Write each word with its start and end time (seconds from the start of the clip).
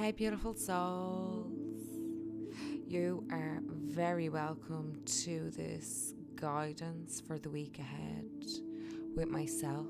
Hey, 0.00 0.12
beautiful 0.12 0.54
souls. 0.54 1.52
You 2.88 3.22
are 3.30 3.60
very 3.68 4.30
welcome 4.30 4.98
to 5.24 5.50
this 5.50 6.14
guidance 6.36 7.20
for 7.20 7.38
the 7.38 7.50
week 7.50 7.78
ahead 7.78 8.24
with 9.14 9.28
myself, 9.28 9.84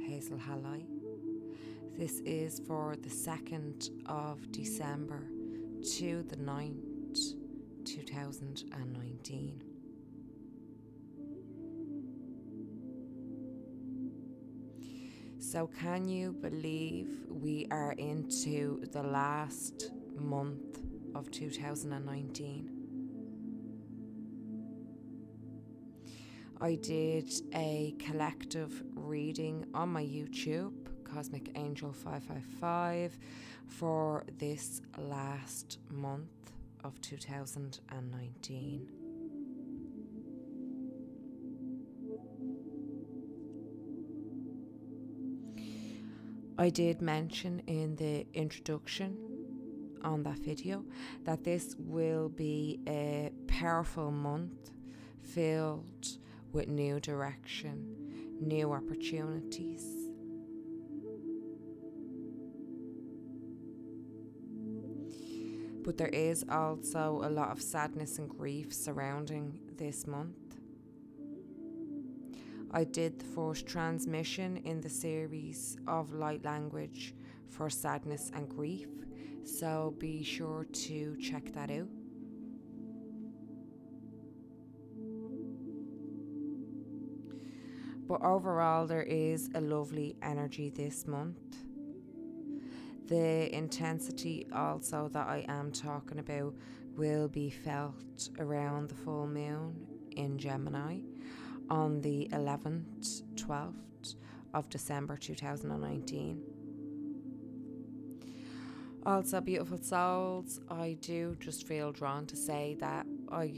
Hazel 0.00 0.38
Halley. 0.38 0.86
This 1.98 2.20
is 2.20 2.60
for 2.60 2.94
the 2.94 3.08
2nd 3.08 3.90
of 4.06 4.52
December 4.52 5.26
to 5.96 6.22
the 6.22 6.36
9th, 6.36 7.34
2019. 7.84 9.65
So, 15.48 15.68
can 15.68 16.08
you 16.08 16.32
believe 16.32 17.20
we 17.30 17.68
are 17.70 17.92
into 17.92 18.84
the 18.90 19.04
last 19.04 19.92
month 20.18 20.80
of 21.14 21.30
2019? 21.30 22.68
I 26.60 26.74
did 26.74 27.30
a 27.54 27.94
collective 28.00 28.82
reading 28.96 29.64
on 29.72 29.90
my 29.90 30.02
YouTube, 30.02 30.72
Cosmic 31.04 31.52
Angel 31.54 31.92
555, 31.92 33.16
for 33.68 34.24
this 34.38 34.82
last 34.98 35.78
month 35.92 36.50
of 36.82 37.00
2019. 37.02 39.05
I 46.58 46.70
did 46.70 47.02
mention 47.02 47.60
in 47.66 47.96
the 47.96 48.26
introduction 48.32 49.18
on 50.02 50.22
that 50.22 50.38
video 50.38 50.84
that 51.24 51.44
this 51.44 51.74
will 51.78 52.30
be 52.30 52.80
a 52.88 53.30
powerful 53.46 54.10
month 54.10 54.70
filled 55.22 56.16
with 56.52 56.68
new 56.68 56.98
direction, 56.98 58.38
new 58.40 58.72
opportunities. 58.72 59.84
But 65.84 65.98
there 65.98 66.08
is 66.08 66.42
also 66.50 67.20
a 67.22 67.28
lot 67.28 67.50
of 67.50 67.60
sadness 67.60 68.18
and 68.18 68.30
grief 68.30 68.72
surrounding 68.72 69.60
this 69.76 70.06
month. 70.06 70.45
I 72.76 72.84
did 72.84 73.18
the 73.18 73.24
first 73.24 73.66
transmission 73.66 74.58
in 74.58 74.82
the 74.82 74.90
series 74.90 75.78
of 75.88 76.12
light 76.12 76.44
language 76.44 77.14
for 77.48 77.70
sadness 77.70 78.30
and 78.34 78.50
grief, 78.50 78.90
so 79.44 79.94
be 79.98 80.22
sure 80.22 80.66
to 80.70 81.16
check 81.16 81.54
that 81.54 81.70
out. 81.70 81.88
But 88.06 88.20
overall, 88.20 88.86
there 88.86 89.04
is 89.04 89.48
a 89.54 89.60
lovely 89.62 90.18
energy 90.20 90.68
this 90.68 91.06
month. 91.06 91.56
The 93.06 93.56
intensity, 93.56 94.48
also, 94.52 95.08
that 95.14 95.26
I 95.26 95.46
am 95.48 95.72
talking 95.72 96.18
about, 96.18 96.54
will 96.94 97.28
be 97.28 97.48
felt 97.48 98.28
around 98.38 98.90
the 98.90 98.96
full 98.96 99.26
moon 99.26 99.86
in 100.14 100.36
Gemini 100.36 100.98
on 101.70 102.00
the 102.00 102.28
11th, 102.32 103.22
12th 103.34 104.14
of 104.54 104.68
December 104.70 105.16
2019. 105.16 106.42
Also, 109.04 109.40
beautiful 109.40 109.78
souls, 109.78 110.60
I 110.68 110.96
do 111.00 111.36
just 111.38 111.66
feel 111.66 111.92
drawn 111.92 112.26
to 112.26 112.36
say 112.36 112.76
that 112.80 113.06
I 113.30 113.52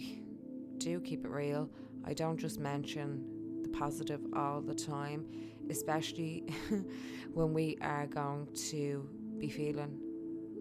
do 0.77 1.01
keep 1.01 1.25
it 1.25 1.31
real. 1.31 1.70
I 2.05 2.12
don't 2.12 2.36
just 2.36 2.61
mention 2.61 3.63
the 3.63 3.68
positive 3.70 4.20
all 4.36 4.61
the 4.61 4.74
time, 4.74 5.24
especially 5.70 6.45
when 7.33 7.55
we 7.55 7.79
are 7.80 8.07
going 8.07 8.48
to 8.70 9.08
be 9.39 9.48
feeling 9.48 9.98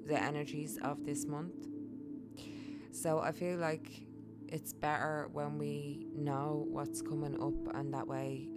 the 0.07 0.21
energies 0.21 0.79
of 0.81 1.05
this 1.05 1.25
month. 1.25 1.67
So 2.91 3.19
I 3.19 3.31
feel 3.31 3.57
like 3.57 4.06
it's 4.49 4.73
better 4.73 5.29
when 5.31 5.57
we 5.57 6.07
know 6.15 6.65
what's 6.69 7.01
coming 7.01 7.35
up, 7.41 7.75
and 7.75 7.93
that 7.93 8.07
way 8.07 8.47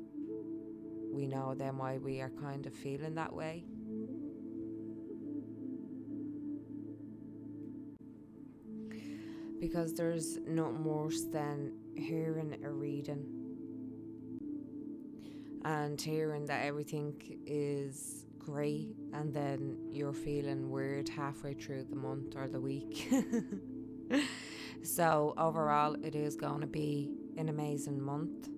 we 1.13 1.27
know 1.27 1.55
then 1.55 1.77
why 1.77 1.99
we 1.99 2.21
are 2.21 2.31
kind 2.31 2.67
of 2.67 2.75
feeling 2.75 3.15
that 3.17 3.33
way. 3.33 3.65
Because 9.59 9.93
there's 9.93 10.39
nothing 10.47 10.85
worse 10.85 11.25
than 11.25 11.73
hearing 11.95 12.57
a 12.65 12.71
reading 12.71 13.27
and 15.65 16.01
hearing 16.01 16.47
that 16.47 16.65
everything 16.65 17.15
is 17.45 18.25
great, 18.39 18.97
and 19.13 19.35
then 19.35 19.77
you're 19.91 20.15
feeling 20.15 20.71
weird 20.71 21.09
halfway 21.09 21.53
through 21.53 21.85
the 21.85 21.97
month 21.97 22.35
or 22.37 22.49
the 22.49 22.61
week. 22.61 23.09
So, 24.95 25.35
overall, 25.39 25.95
it 26.03 26.17
is 26.17 26.35
going 26.35 26.63
to 26.63 26.67
be 26.67 27.13
an 27.37 27.49
amazing 27.49 28.03
month. 28.03 28.49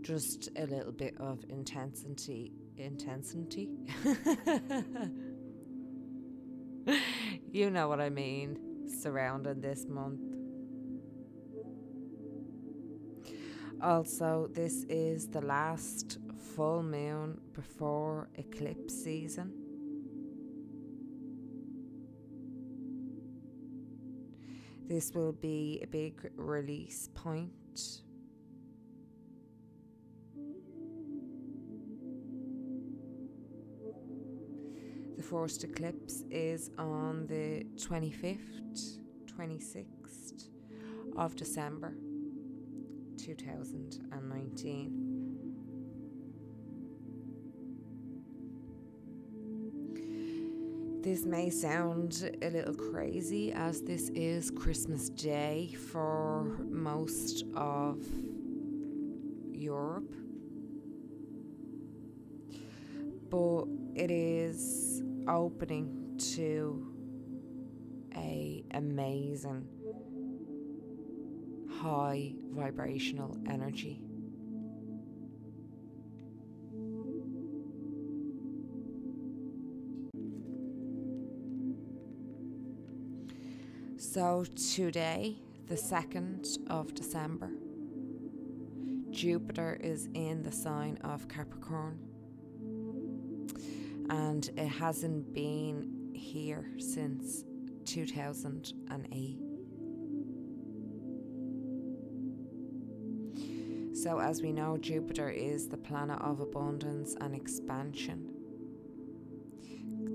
Just 0.00 0.48
a 0.56 0.64
little 0.64 0.92
bit 0.92 1.16
of 1.18 1.44
intensity. 1.48 2.52
Intensity? 2.76 3.70
you 7.50 7.70
know 7.70 7.88
what 7.88 8.00
I 8.00 8.10
mean, 8.10 8.86
surrounding 9.02 9.60
this 9.60 9.86
month. 9.88 10.20
Also, 13.82 14.48
this 14.52 14.84
is 14.84 15.26
the 15.26 15.40
last 15.40 16.18
full 16.54 16.84
moon 16.84 17.40
before 17.54 18.28
eclipse 18.36 18.94
season. 18.94 19.65
This 24.88 25.12
will 25.12 25.32
be 25.32 25.80
a 25.82 25.86
big 25.88 26.30
release 26.36 27.08
point. 27.12 27.50
The 35.16 35.22
first 35.24 35.64
eclipse 35.64 36.22
is 36.30 36.70
on 36.78 37.26
the 37.26 37.66
25th, 37.76 39.00
26th 39.26 40.50
of 41.16 41.34
December 41.34 41.96
2019. 43.16 45.15
This 51.06 51.24
may 51.24 51.50
sound 51.50 52.36
a 52.42 52.50
little 52.50 52.74
crazy 52.74 53.52
as 53.52 53.80
this 53.80 54.08
is 54.08 54.50
Christmas 54.50 55.08
Day 55.08 55.72
for 55.92 56.42
most 56.68 57.44
of 57.54 58.04
Europe, 59.52 60.12
but 63.30 63.66
it 63.94 64.10
is 64.10 65.04
opening 65.28 66.18
to 66.34 66.92
a 68.16 68.64
amazing 68.72 69.64
high 71.70 72.34
vibrational 72.50 73.38
energy. 73.48 74.05
So, 84.16 84.46
today, 84.72 85.36
the 85.68 85.74
2nd 85.74 86.70
of 86.70 86.94
December, 86.94 87.50
Jupiter 89.10 89.78
is 89.78 90.08
in 90.14 90.42
the 90.42 90.50
sign 90.50 90.96
of 91.04 91.28
Capricorn. 91.28 91.98
And 94.08 94.48
it 94.56 94.68
hasn't 94.68 95.34
been 95.34 96.12
here 96.14 96.66
since 96.78 97.44
2008. 97.84 99.38
So, 103.94 104.18
as 104.18 104.40
we 104.40 104.50
know, 104.50 104.78
Jupiter 104.78 105.28
is 105.28 105.68
the 105.68 105.76
planet 105.76 106.22
of 106.22 106.40
abundance 106.40 107.16
and 107.20 107.34
expansion. 107.34 108.30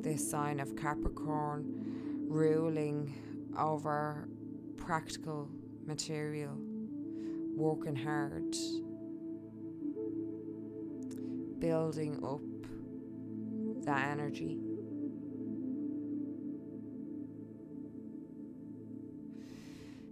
This 0.02 0.28
sign 0.28 0.60
of 0.60 0.76
Capricorn 0.76 2.26
ruling 2.28 3.14
over 3.58 4.28
practical 4.78 5.50
material, 5.86 6.56
working 7.56 7.96
hard, 7.96 8.56
building 11.60 12.20
up 12.24 12.42
that 13.86 14.08
energy. 14.08 14.58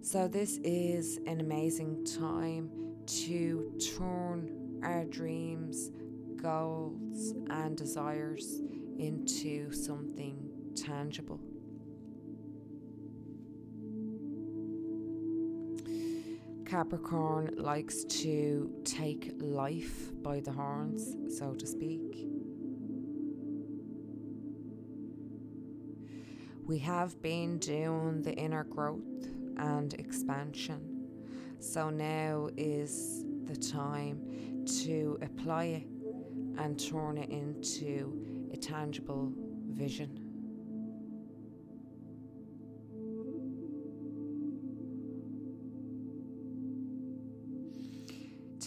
So, 0.02 0.28
this 0.28 0.58
is 0.64 1.20
an 1.28 1.40
amazing 1.40 2.04
time 2.04 2.72
to 3.06 3.72
turn 3.96 4.80
our 4.84 5.06
dreams, 5.06 5.92
goals, 6.36 7.34
and 7.50 7.78
desires 7.78 8.62
into 8.98 9.72
something 9.72 10.50
tangible. 10.76 11.40
Capricorn 16.70 17.56
likes 17.58 18.04
to 18.04 18.72
take 18.86 19.32
life 19.40 20.12
by 20.22 20.40
the 20.40 20.52
horns, 20.52 21.16
so 21.36 21.56
to 21.56 21.66
speak. 21.66 22.28
We 26.68 26.78
have 26.78 27.20
been 27.24 27.58
doing 27.58 28.22
the 28.22 28.34
inner 28.34 28.66
growth 28.66 29.02
and 29.58 29.96
expansion, 29.96 31.08
so 31.60 31.90
now 31.90 32.50
is 32.56 33.26
the 33.46 33.56
time 33.56 34.64
to 34.84 35.18
apply 35.24 35.64
it 35.64 35.88
and 36.60 36.80
turn 36.80 37.18
it 37.18 37.32
into 37.32 38.48
a 38.54 38.58
tangible 38.58 39.34
vision. 39.72 40.29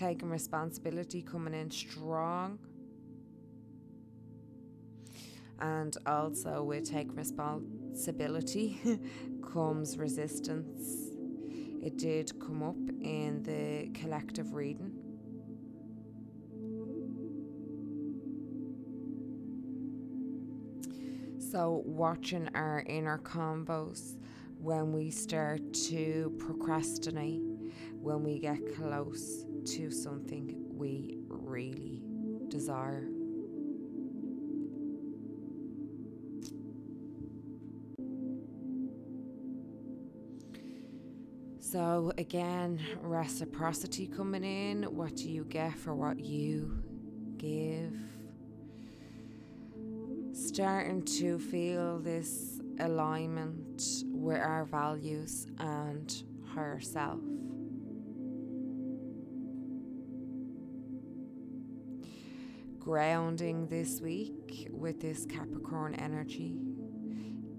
Taking 0.03 0.29
responsibility, 0.31 1.23
coming 1.23 1.55
in 1.55 1.71
strong. 1.71 2.59
And 5.61 5.97
also, 6.07 6.65
with 6.65 6.91
taking 6.91 7.15
responsibility 7.15 8.81
comes 9.53 9.97
resistance. 9.97 11.13
It 11.81 11.99
did 11.99 12.33
come 12.41 12.63
up 12.65 12.77
in 13.01 13.45
the 13.45 13.91
collective 13.97 14.55
reading. 14.55 14.93
So, 21.39 21.83
watching 21.85 22.49
our 22.55 22.83
inner 22.87 23.19
combos 23.19 24.17
when 24.59 24.93
we 24.93 25.11
start 25.11 25.61
to 25.75 26.35
procrastinate, 26.39 27.52
when 28.03 28.25
we 28.25 28.39
get 28.41 28.59
close 28.77 29.45
to 29.65 29.91
something 29.91 30.57
we 30.69 31.19
really 31.29 32.03
desire. 32.49 33.07
So, 41.61 42.13
again, 42.19 42.81
reciprocity 43.01 44.09
coming 44.09 44.45
in. 44.45 44.83
What 44.83 45.17
do 45.17 45.31
you 45.31 45.45
get 45.45 45.79
for 45.79 45.95
what 45.95 46.19
you 46.19 46.83
give? 47.39 47.97
Starting 50.35 51.03
to 51.03 51.39
feel 51.39 52.01
this 52.01 52.61
alignment 52.81 54.05
with 54.07 54.39
our 54.39 54.65
values 54.65 55.47
and 55.61 56.13
higher 56.53 56.81
self. 56.81 57.21
Grounding 62.83 63.69
this 63.69 64.01
week 64.01 64.67
with 64.73 65.01
this 65.01 65.25
Capricorn 65.27 65.95
energy, 65.95 66.59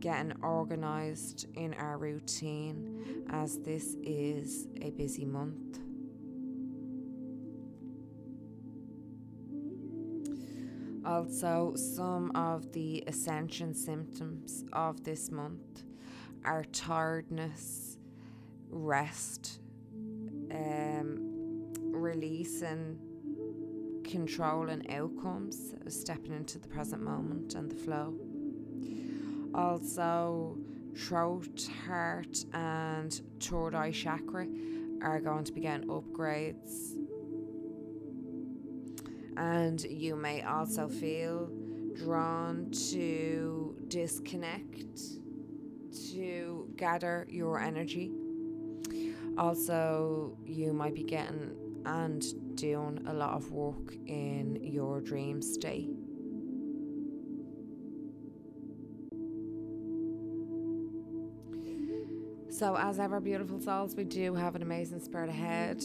getting 0.02 0.34
organized 0.42 1.48
in 1.56 1.74
our 1.75 1.98
routine 1.98 3.24
as 3.30 3.58
this 3.60 3.96
is 4.04 4.68
a 4.81 4.90
busy 4.90 5.24
month. 5.24 5.80
Also, 11.06 11.74
some 11.75 12.30
of 12.36 12.74
the 12.74 13.02
ascension 13.08 13.74
symptoms 13.74 14.66
of 14.74 15.06
this 15.06 15.31
month 15.31 15.84
are 16.44 16.66
tiredness, 16.66 17.98
rest, 18.70 19.62
um, 20.52 21.72
releasing 21.94 23.00
controlling 24.13 24.88
outcomes, 24.92 25.74
stepping 25.88 26.33
into 26.33 26.60
the 26.60 26.68
present 26.68 27.01
moment 27.01 27.56
and 27.56 27.71
the 27.71 27.75
flow. 27.75 28.13
Also, 29.56 30.56
throat, 30.95 31.68
heart, 31.88 32.45
and 32.54 33.21
third 33.39 33.74
eye 33.74 33.89
chakra 33.89 34.45
are 35.01 35.19
going 35.19 35.44
to 35.44 35.51
be 35.51 35.62
getting 35.62 35.88
upgrades. 35.88 36.94
And 39.36 39.81
you 39.81 40.15
may 40.15 40.44
also 40.44 40.88
feel 40.88 41.50
drawn 41.95 42.69
to 42.92 43.75
disconnect, 43.88 45.00
to 46.12 46.69
gather 46.75 47.25
your 47.31 47.60
energy. 47.60 48.12
Also, 49.39 50.38
you 50.45 50.71
might 50.71 50.94
be 50.94 51.04
getting 51.04 51.62
and 51.86 52.56
doing 52.56 53.04
a 53.08 53.14
lot 53.14 53.34
of 53.34 53.52
work 53.52 53.94
in 54.08 54.60
your 54.62 55.02
dream 55.02 55.42
state. 55.42 55.90
So, 62.54 62.78
as 62.78 63.00
ever, 63.00 63.20
beautiful 63.20 63.60
souls, 63.60 63.96
we 63.96 64.04
do 64.04 64.36
have 64.36 64.56
an 64.56 64.62
amazing 64.62 65.00
spirit 65.00 65.28
ahead. 65.28 65.84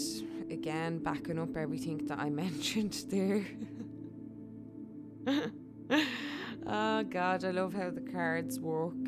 Again, 0.51 0.99
backing 0.99 1.39
up 1.39 1.57
everything 1.57 2.07
that 2.09 2.19
I 2.19 2.29
mentioned 2.45 3.05
there. 3.09 3.47
oh, 6.67 7.03
God, 7.05 7.45
I 7.45 7.51
love 7.53 7.73
how 7.73 7.89
the 7.89 8.03
cards 8.03 8.61
work. 8.61 9.08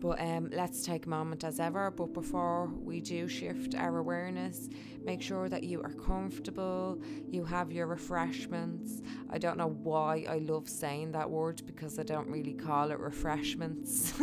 But 0.00 0.20
um, 0.20 0.48
let's 0.52 0.82
take 0.84 1.06
a 1.06 1.08
moment 1.08 1.44
as 1.44 1.60
ever. 1.60 1.90
But 1.90 2.14
before 2.14 2.66
we 2.66 3.00
do 3.00 3.28
shift 3.28 3.74
our 3.74 3.98
awareness, 3.98 4.68
make 5.04 5.20
sure 5.20 5.48
that 5.50 5.62
you 5.62 5.82
are 5.82 5.92
comfortable, 5.92 7.02
you 7.28 7.44
have 7.44 7.70
your 7.70 7.86
refreshments. 7.86 9.02
I 9.28 9.38
don't 9.38 9.58
know 9.58 9.68
why 9.68 10.24
I 10.28 10.38
love 10.38 10.68
saying 10.68 11.12
that 11.12 11.28
word 11.28 11.62
because 11.66 11.98
I 11.98 12.02
don't 12.02 12.28
really 12.28 12.54
call 12.54 12.90
it 12.90 12.98
refreshments. 12.98 14.14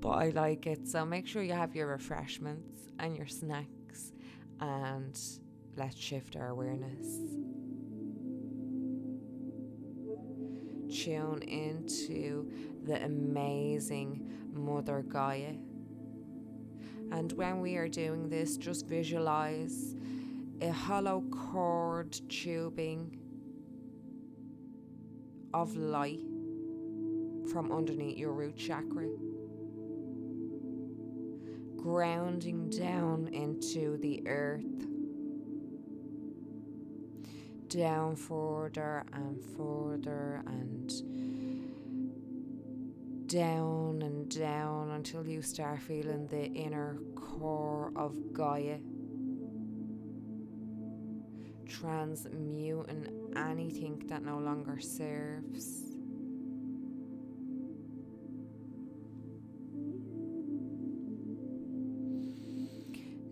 but 0.00 0.10
I 0.10 0.30
like 0.30 0.66
it. 0.66 0.88
So 0.88 1.04
make 1.04 1.26
sure 1.28 1.42
you 1.42 1.54
have 1.54 1.76
your 1.76 1.86
refreshments 1.86 2.80
and 2.98 3.16
your 3.16 3.26
snacks 3.28 4.12
and 4.60 5.18
let's 5.76 5.96
shift 5.96 6.36
our 6.36 6.48
awareness. 6.48 7.53
Tune 11.04 11.42
into 11.42 12.50
the 12.84 13.04
amazing 13.04 14.26
Mother 14.54 15.02
Gaia. 15.02 15.54
And 17.12 17.30
when 17.32 17.60
we 17.60 17.76
are 17.76 17.88
doing 17.88 18.30
this, 18.30 18.56
just 18.56 18.86
visualize 18.86 19.94
a 20.62 20.70
hollow 20.70 21.22
cord 21.30 22.18
tubing 22.30 23.18
of 25.52 25.76
light 25.76 26.20
from 27.52 27.70
underneath 27.70 28.16
your 28.16 28.32
root 28.32 28.56
chakra, 28.56 29.06
grounding 31.76 32.70
down 32.70 33.28
into 33.28 33.98
the 33.98 34.26
earth 34.26 34.86
down 37.76 38.14
further 38.14 39.04
and 39.12 39.36
further 39.56 40.42
and 40.46 40.92
down 43.26 44.00
and 44.02 44.28
down 44.28 44.90
until 44.90 45.26
you 45.26 45.42
start 45.42 45.80
feeling 45.80 46.26
the 46.28 46.44
inner 46.52 46.96
core 47.16 47.90
of 47.96 48.14
Gaia. 48.32 48.78
Transmuting 51.66 53.08
anything 53.36 54.00
that 54.06 54.22
no 54.22 54.38
longer 54.38 54.78
serves. 54.78 55.93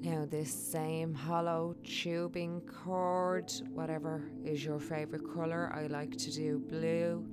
Now, 0.04 0.26
this 0.28 0.52
same 0.52 1.14
hollow 1.14 1.76
tubing 1.84 2.60
cord, 2.62 3.52
whatever 3.70 4.24
is 4.44 4.64
your 4.64 4.80
favorite 4.80 5.22
color, 5.32 5.72
I 5.72 5.86
like 5.86 6.18
to 6.18 6.32
do 6.32 6.58
blue. 6.58 7.24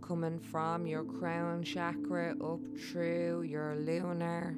Coming 0.00 0.38
from 0.38 0.86
your 0.86 1.04
crown 1.04 1.62
chakra 1.62 2.34
up 2.42 2.60
through 2.78 3.42
your 3.42 3.76
lunar 3.76 4.56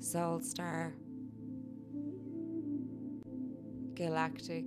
soul 0.00 0.40
star, 0.40 0.94
galactic 3.92 4.64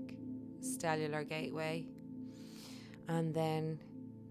stellar 0.61 1.23
gateway, 1.23 1.87
and 3.07 3.33
then 3.33 3.79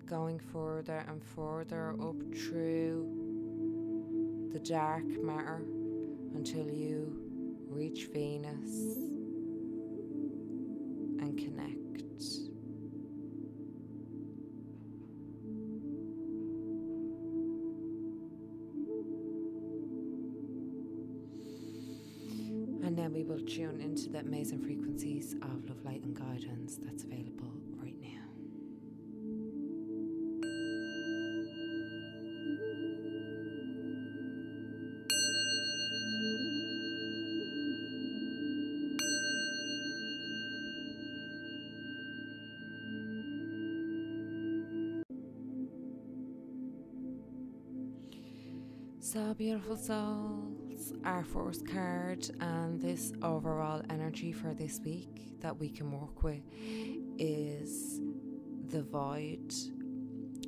going 0.06 0.38
further 0.38 1.04
and 1.08 1.24
further 1.24 1.96
up 2.00 2.22
through 2.36 3.26
the 4.52 4.60
dark 4.60 5.04
matter 5.20 5.60
until 6.34 6.68
you 6.70 7.14
reach 7.68 8.06
Venus 8.12 8.96
and 11.20 11.36
connect. 11.36 11.78
And 22.84 22.96
then 22.96 23.12
we 23.12 23.22
will 23.24 23.40
tune 23.40 23.80
into 23.80 24.08
the 24.08 24.20
amazing 24.20 24.62
frequencies 24.62 25.34
of 25.42 25.68
love, 25.68 25.84
light, 25.84 26.02
and 26.04 26.16
guidance 26.16 26.78
that's 26.82 27.04
available 27.04 27.52
right 27.82 28.00
now. 28.00 28.27
So, 49.10 49.32
beautiful 49.32 49.78
souls, 49.78 50.92
our 51.02 51.24
first 51.24 51.66
card 51.66 52.28
and 52.40 52.78
this 52.78 53.10
overall 53.22 53.80
energy 53.88 54.32
for 54.32 54.52
this 54.52 54.80
week 54.84 55.40
that 55.40 55.58
we 55.58 55.70
can 55.70 55.90
work 55.90 56.22
with 56.22 56.42
is 57.16 58.02
the 58.66 58.82
void, 58.82 59.54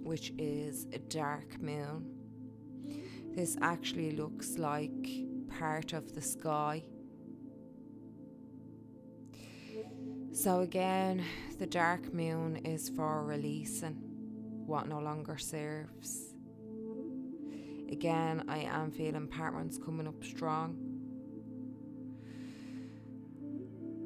which 0.02 0.34
is 0.36 0.86
a 0.92 0.98
dark 0.98 1.58
moon. 1.62 2.04
This 3.34 3.56
actually 3.62 4.10
looks 4.10 4.58
like 4.58 5.08
part 5.58 5.94
of 5.94 6.14
the 6.14 6.20
sky. 6.20 6.82
So, 10.32 10.60
again, 10.60 11.24
the 11.58 11.66
dark 11.66 12.12
moon 12.12 12.56
is 12.66 12.90
for 12.90 13.24
releasing 13.24 13.94
what 14.66 14.86
no 14.86 14.98
longer 14.98 15.38
serves 15.38 16.29
Again, 17.90 18.44
I 18.48 18.58
am 18.58 18.92
feeling 18.92 19.26
patterns 19.26 19.78
coming 19.78 20.06
up 20.06 20.22
strong. 20.22 20.76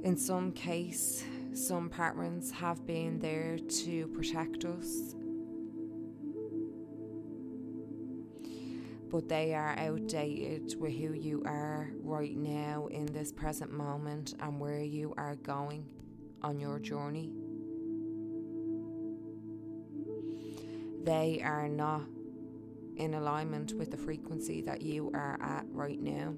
In 0.02 0.16
some 0.16 0.52
case, 0.52 1.24
some 1.52 1.88
patterns 1.88 2.50
have 2.50 2.86
been 2.86 3.18
there 3.18 3.58
to 3.58 4.08
protect 4.08 4.64
us, 4.64 5.14
but 9.10 9.28
they 9.28 9.54
are 9.54 9.74
outdated 9.78 10.74
with 10.80 10.92
who 10.92 11.12
you 11.12 11.42
are 11.46 11.90
right 12.02 12.36
now 12.36 12.88
in 12.90 13.06
this 13.06 13.32
present 13.32 13.70
moment 13.70 14.34
and 14.40 14.58
where 14.58 14.82
you 14.82 15.14
are 15.16 15.36
going 15.36 15.86
on 16.42 16.58
your 16.58 16.78
journey. 16.78 17.32
They 21.04 21.40
are 21.44 21.68
not 21.68 22.02
in 22.96 23.14
alignment 23.14 23.72
with 23.74 23.90
the 23.90 23.96
frequency 23.96 24.60
that 24.62 24.82
you 24.82 25.10
are 25.14 25.38
at 25.40 25.64
right 25.70 26.00
now. 26.00 26.34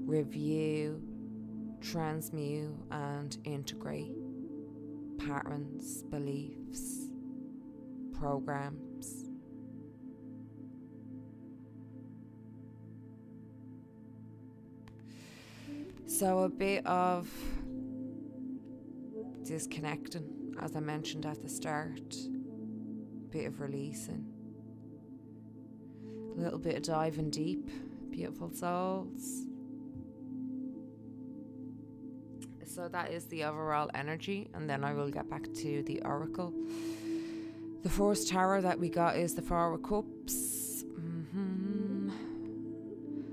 review, 0.05 1.01
transmute, 1.81 2.71
and 2.91 3.37
integrate 3.43 4.15
patterns, 5.17 6.03
beliefs, 6.03 7.07
programs 8.17 8.92
So, 16.05 16.39
a 16.39 16.49
bit 16.49 16.85
of 16.85 17.29
disconnecting, 19.43 20.55
as 20.61 20.75
I 20.75 20.79
mentioned 20.79 21.25
at 21.25 21.41
the 21.41 21.49
start, 21.49 22.15
a 22.15 23.29
bit 23.31 23.47
of 23.47 23.59
releasing, 23.59 24.25
a 26.35 26.39
little 26.39 26.59
bit 26.59 26.75
of 26.75 26.83
diving 26.83 27.29
deep, 27.29 27.69
beautiful 28.11 28.51
souls. 28.51 29.47
So, 32.65 32.87
that 32.89 33.11
is 33.11 33.25
the 33.25 33.45
overall 33.45 33.89
energy, 33.95 34.49
and 34.53 34.69
then 34.69 34.83
I 34.83 34.93
will 34.93 35.09
get 35.09 35.29
back 35.29 35.43
to 35.43 35.83
the 35.83 36.01
oracle. 36.03 36.53
The 37.81 37.89
first 37.89 38.29
tower 38.29 38.61
that 38.61 38.79
we 38.79 38.89
got 38.89 39.15
is 39.17 39.35
the 39.35 39.41
Four 39.41 39.73
of 39.73 39.83
Cups. 39.83 40.83
Mm-hmm. 40.83 42.09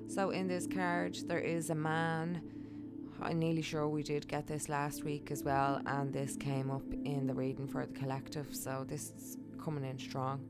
So, 0.08 0.30
in 0.30 0.48
this 0.48 0.66
card, 0.66 1.16
there 1.26 1.38
is 1.38 1.70
a 1.70 1.74
man 1.74 2.42
I'm 3.22 3.38
nearly 3.38 3.62
sure 3.62 3.86
we 3.86 4.02
did 4.02 4.26
get 4.28 4.46
this 4.46 4.68
last 4.68 5.04
week 5.04 5.30
as 5.30 5.44
well, 5.44 5.82
and 5.84 6.12
this 6.12 6.36
came 6.36 6.70
up 6.70 6.90
in 7.04 7.26
the 7.26 7.34
reading 7.34 7.68
for 7.68 7.84
the 7.84 7.92
collective, 7.92 8.54
so 8.54 8.84
this 8.88 9.10
is 9.10 9.36
coming 9.62 9.84
in 9.84 9.98
strong. 9.98 10.40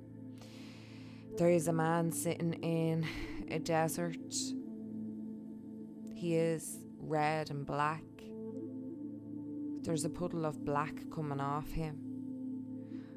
There 1.37 1.51
is 1.51 1.67
a 1.67 1.73
man 1.73 2.13
sitting 2.13 2.53
in 2.63 3.07
a 3.51 3.59
desert. 3.59 4.35
He 6.15 6.37
is 6.37 6.79
red 7.01 7.51
and 7.51 7.67
black. 7.67 8.05
There's 9.83 10.05
a 10.05 10.11
puddle 10.11 10.45
of 10.45 10.65
black 10.65 10.95
coming 11.13 11.41
off 11.41 11.71
him. 11.71 11.99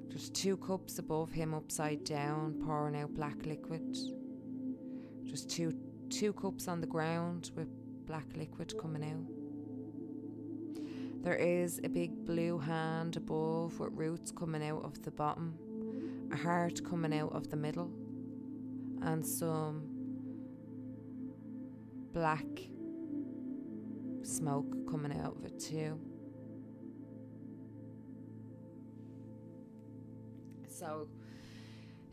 There's 0.09 0.29
two 0.29 0.57
cups 0.57 0.97
above 0.97 1.31
him 1.31 1.53
upside 1.53 2.03
down, 2.03 2.61
pouring 2.65 2.95
out 2.95 3.13
black 3.13 3.45
liquid. 3.45 3.97
There's 5.25 5.45
two 5.45 5.77
two 6.09 6.33
cups 6.33 6.67
on 6.67 6.81
the 6.81 6.87
ground 6.87 7.51
with 7.55 7.67
black 8.05 8.25
liquid 8.35 8.73
coming 8.79 9.03
out. 9.03 9.42
There 11.23 11.35
is 11.35 11.79
a 11.85 11.87
big 11.87 12.25
blue 12.25 12.57
hand 12.57 13.15
above 13.15 13.79
with 13.79 13.93
roots 13.93 14.29
coming 14.29 14.61
out 14.61 14.83
of 14.83 15.01
the 15.03 15.11
bottom, 15.11 15.57
a 16.33 16.35
heart 16.35 16.83
coming 16.83 17.17
out 17.17 17.31
of 17.31 17.49
the 17.49 17.55
middle, 17.55 17.89
and 19.01 19.25
some 19.25 19.87
black 22.11 22.45
smoke 24.21 24.75
coming 24.91 25.17
out 25.17 25.37
of 25.37 25.45
it 25.45 25.57
too. 25.61 25.97
So, 30.67 31.07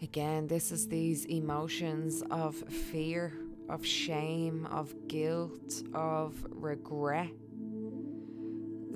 again, 0.01 0.47
this 0.47 0.71
is 0.71 0.87
these 0.87 1.25
emotions 1.25 2.23
of 2.31 2.55
fear, 2.55 3.33
of 3.69 3.85
shame, 3.85 4.67
of 4.67 4.95
guilt, 5.09 5.83
of 5.95 6.47
regret 6.51 7.33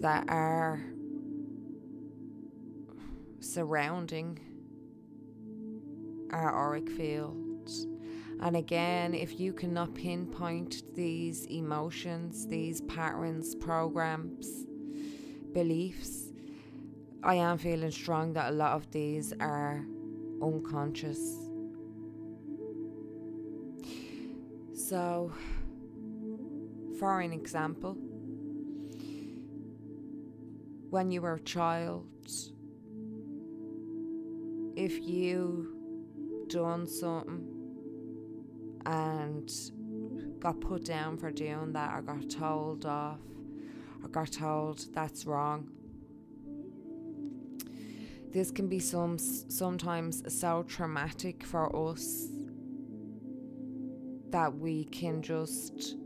that 0.05 0.29
are 0.29 0.83
surrounding 3.41 4.39
our 6.31 6.55
auric 6.55 6.91
fields. 6.91 7.87
And 8.43 8.55
again, 8.55 9.15
if 9.15 9.41
you 9.41 9.55
cannot 9.55 9.95
pinpoint 9.95 10.83
these 10.95 11.47
emotions, 11.47 12.47
these 12.47 12.83
patterns, 12.83 13.55
programs, 13.55 14.67
beliefs, 15.55 16.35
I 17.23 17.37
am 17.37 17.57
feeling 17.57 17.91
strong 17.91 18.35
that 18.35 18.53
a 18.53 18.55
lot 18.55 18.73
of 18.73 18.91
these 18.91 19.33
are 19.41 19.87
unconscious. 20.43 21.19
So, 24.75 25.33
for 26.99 27.23
an 27.23 27.33
example, 27.33 27.97
when 30.95 31.11
you 31.11 31.21
were 31.21 31.35
a 31.35 31.41
child, 31.41 32.07
if 34.77 35.01
you 35.01 36.47
done 36.49 36.87
something 36.87 37.45
and 38.87 39.51
got 40.39 40.61
put 40.61 40.85
down 40.85 41.19
for 41.19 41.33
doing 41.33 41.73
that 41.73 41.93
or 41.93 42.01
got 42.01 42.31
told 42.31 42.87
off 42.87 43.19
or 44.05 44.09
got 44.09 44.31
told 44.31 44.87
that's 44.95 45.27
wrong. 45.27 45.69
This 48.31 48.53
can 48.53 48.69
be 48.69 48.79
some 48.79 49.19
sometimes 49.19 50.23
so 50.33 50.63
traumatic 50.63 51.43
for 51.45 51.75
us 51.91 52.29
that 54.31 54.55
we 54.55 54.85
can 54.85 55.23
just 55.23 55.97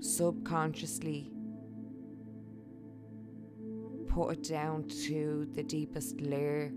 subconsciously 0.00 1.35
put 4.16 4.30
it 4.30 4.44
down 4.44 4.82
to 4.88 5.46
the 5.52 5.62
deepest 5.62 6.18
layer 6.22 6.72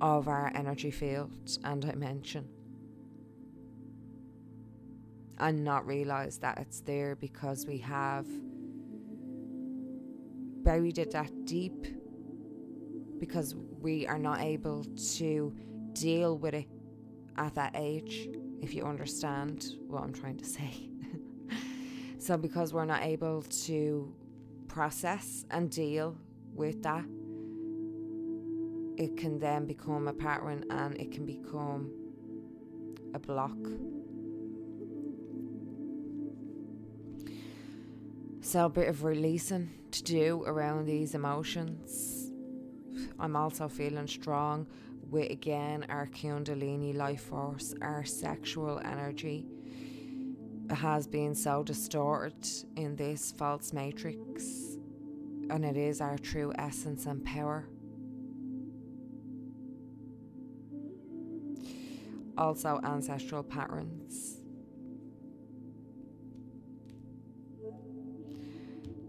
of 0.00 0.28
our 0.28 0.52
energy 0.54 0.92
field 0.92 1.32
and 1.64 1.82
dimension 1.82 2.46
and 5.38 5.64
not 5.64 5.84
realize 5.84 6.38
that 6.38 6.58
it's 6.58 6.80
there 6.82 7.16
because 7.16 7.66
we 7.66 7.76
have 7.76 8.24
buried 10.62 10.98
it 10.98 11.10
that 11.10 11.44
deep 11.44 11.88
because 13.18 13.56
we 13.80 14.06
are 14.06 14.18
not 14.18 14.40
able 14.40 14.84
to 15.16 15.52
deal 15.92 16.38
with 16.38 16.54
it 16.54 16.68
at 17.36 17.52
that 17.56 17.74
age, 17.74 18.28
if 18.60 18.74
you 18.74 18.84
understand 18.84 19.74
what 19.88 20.04
I'm 20.04 20.12
trying 20.12 20.36
to 20.36 20.44
say. 20.44 20.88
so, 22.18 22.36
because 22.36 22.72
we're 22.72 22.84
not 22.84 23.02
able 23.02 23.42
to 23.42 24.14
process 24.72 25.44
and 25.50 25.70
deal 25.70 26.16
with 26.54 26.82
that, 26.82 27.04
it 28.96 29.16
can 29.16 29.38
then 29.38 29.66
become 29.66 30.08
a 30.08 30.12
pattern 30.12 30.64
and 30.70 30.96
it 30.98 31.12
can 31.12 31.26
become 31.26 31.90
a 33.14 33.18
block. 33.18 33.56
So, 38.40 38.66
a 38.66 38.68
bit 38.68 38.88
of 38.88 39.04
releasing 39.04 39.70
to 39.92 40.02
do 40.02 40.42
around 40.46 40.86
these 40.86 41.14
emotions. 41.14 42.30
I'm 43.18 43.36
also 43.36 43.68
feeling 43.68 44.08
strong 44.08 44.66
with 45.10 45.30
again 45.30 45.86
our 45.88 46.06
Kundalini 46.06 46.94
life 46.94 47.22
force, 47.22 47.74
our 47.82 48.04
sexual 48.04 48.80
energy. 48.84 49.46
Has 50.70 51.06
been 51.06 51.34
so 51.34 51.62
distorted 51.62 52.48
in 52.76 52.96
this 52.96 53.32
false 53.36 53.74
matrix, 53.74 54.61
and 55.52 55.66
it 55.66 55.76
is 55.76 56.00
our 56.00 56.16
true 56.16 56.50
essence 56.58 57.04
and 57.04 57.22
power. 57.26 57.68
Also, 62.38 62.80
ancestral 62.82 63.42
patterns. 63.42 64.38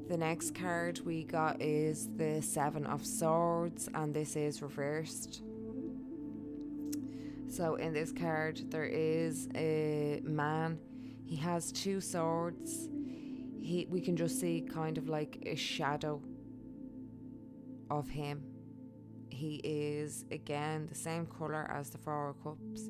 The 0.09 0.17
next 0.17 0.53
card 0.53 0.99
we 1.05 1.23
got 1.23 1.61
is 1.61 2.09
the 2.17 2.41
Seven 2.41 2.85
of 2.87 3.05
Swords, 3.05 3.87
and 3.95 4.13
this 4.13 4.35
is 4.35 4.61
reversed. 4.61 5.41
So, 7.47 7.75
in 7.75 7.93
this 7.93 8.11
card, 8.11 8.69
there 8.69 8.83
is 8.83 9.47
a 9.55 10.19
man. 10.25 10.77
He 11.25 11.37
has 11.37 11.71
two 11.71 12.01
swords. 12.01 12.89
He, 13.61 13.87
we 13.89 14.01
can 14.01 14.17
just 14.17 14.41
see 14.41 14.59
kind 14.59 14.97
of 14.97 15.07
like 15.07 15.37
a 15.45 15.55
shadow 15.55 16.21
of 17.99 18.09
him. 18.09 18.43
He 19.29 19.61
is 19.63 20.25
again 20.31 20.87
the 20.87 20.95
same 20.95 21.25
color 21.25 21.69
as 21.71 21.89
the 21.89 21.97
Four 21.97 22.29
of 22.29 22.43
Cups, 22.43 22.89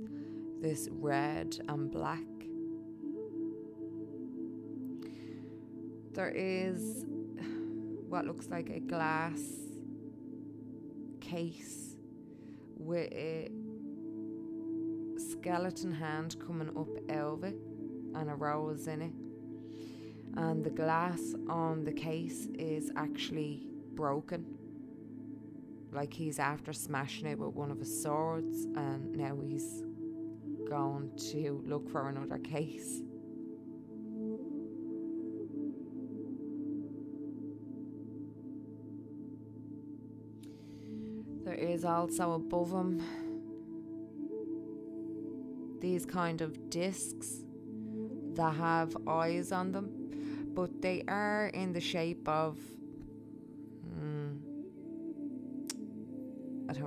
this 0.61 0.89
red 0.91 1.57
and 1.67 1.91
black. 1.91 2.19
There 6.13 6.29
is 6.29 7.05
what 8.07 8.25
looks 8.25 8.47
like 8.49 8.69
a 8.69 8.79
glass 8.79 9.41
case 11.19 11.95
with 12.77 13.11
a 13.13 13.49
skeleton 15.17 15.91
hand 15.91 16.35
coming 16.45 16.69
up 16.77 16.89
out 17.09 17.33
of 17.33 17.43
it 17.43 17.55
and 18.15 18.29
a 18.29 18.35
rose 18.35 18.87
in 18.87 19.01
it. 19.01 19.13
And 20.35 20.63
the 20.63 20.69
glass 20.69 21.33
on 21.49 21.83
the 21.83 21.93
case 21.93 22.47
is 22.53 22.91
actually 22.95 23.67
broken. 23.95 24.45
Like 25.93 26.11
he's 26.11 26.39
after 26.39 26.73
smashing 26.73 27.27
it 27.27 27.37
with 27.37 27.53
one 27.53 27.69
of 27.69 27.77
his 27.77 28.01
swords, 28.01 28.65
and 28.75 29.15
now 29.15 29.37
he's 29.39 29.83
going 30.67 31.11
to 31.31 31.63
look 31.67 31.87
for 31.89 32.09
another 32.09 32.39
case. 32.39 33.03
There 41.45 41.53
is 41.53 41.85
also 41.85 42.33
above 42.33 42.71
him 42.71 43.01
these 45.79 46.05
kind 46.05 46.41
of 46.41 46.69
discs 46.71 47.43
that 48.33 48.55
have 48.55 48.97
eyes 49.07 49.51
on 49.51 49.71
them, 49.71 50.49
but 50.55 50.81
they 50.81 51.03
are 51.07 51.47
in 51.53 51.71
the 51.71 51.81
shape 51.81 52.27
of. 52.27 52.57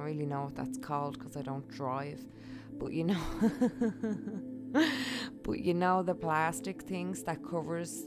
Really 0.07 0.27
know 0.27 0.45
what 0.45 0.55
that's 0.55 0.79
called 0.79 1.19
because 1.19 1.37
I 1.37 1.43
don't 1.43 1.69
drive, 1.69 2.21
but 2.79 2.93
you 2.93 3.05
know, 3.05 3.21
but 5.43 5.59
you 5.59 5.75
know 5.75 6.03
the 6.03 6.15
plastic 6.15 6.83
things 6.83 7.23
that 7.25 7.45
covers 7.45 8.05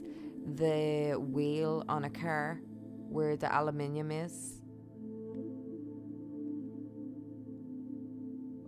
the 0.54 1.16
wheel 1.18 1.84
on 1.88 2.04
a 2.04 2.10
car 2.10 2.60
where 3.08 3.36
the 3.36 3.54
aluminium 3.54 4.10
is. 4.10 4.62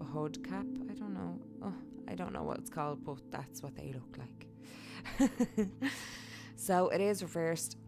A 0.01 0.05
hood 0.05 0.45
cap. 0.47 0.67
I 0.91 0.95
don't 0.95 1.15
know. 1.15 1.41
Oh, 1.65 1.75
I 2.09 2.15
don't 2.15 2.33
know 2.33 2.43
what 2.43 2.59
it's 2.59 2.71
called, 2.71 3.05
but 3.05 3.19
that's 3.31 3.63
what 3.63 3.75
they 3.77 3.95
look 3.95 4.19
like. 4.19 5.31
so 6.57 6.89
it 6.89 7.01
is 7.01 7.23
reversed. 7.23 7.79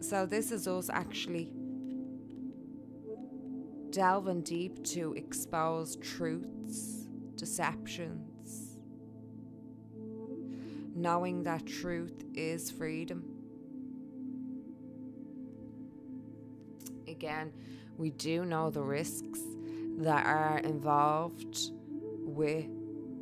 So 0.00 0.26
this 0.26 0.50
is 0.50 0.66
us 0.66 0.88
actually 0.90 1.50
delving 3.94 4.40
deep 4.40 4.82
to 4.82 5.12
expose 5.12 5.94
truths, 5.96 7.06
deceptions, 7.36 8.76
knowing 10.96 11.44
that 11.44 11.64
truth 11.64 12.24
is 12.34 12.72
freedom. 12.72 13.22
Again, 17.06 17.52
we 17.96 18.10
do 18.10 18.44
know 18.44 18.68
the 18.68 18.82
risks 18.82 19.38
that 19.98 20.26
are 20.26 20.58
involved 20.58 21.70
with 22.24 22.66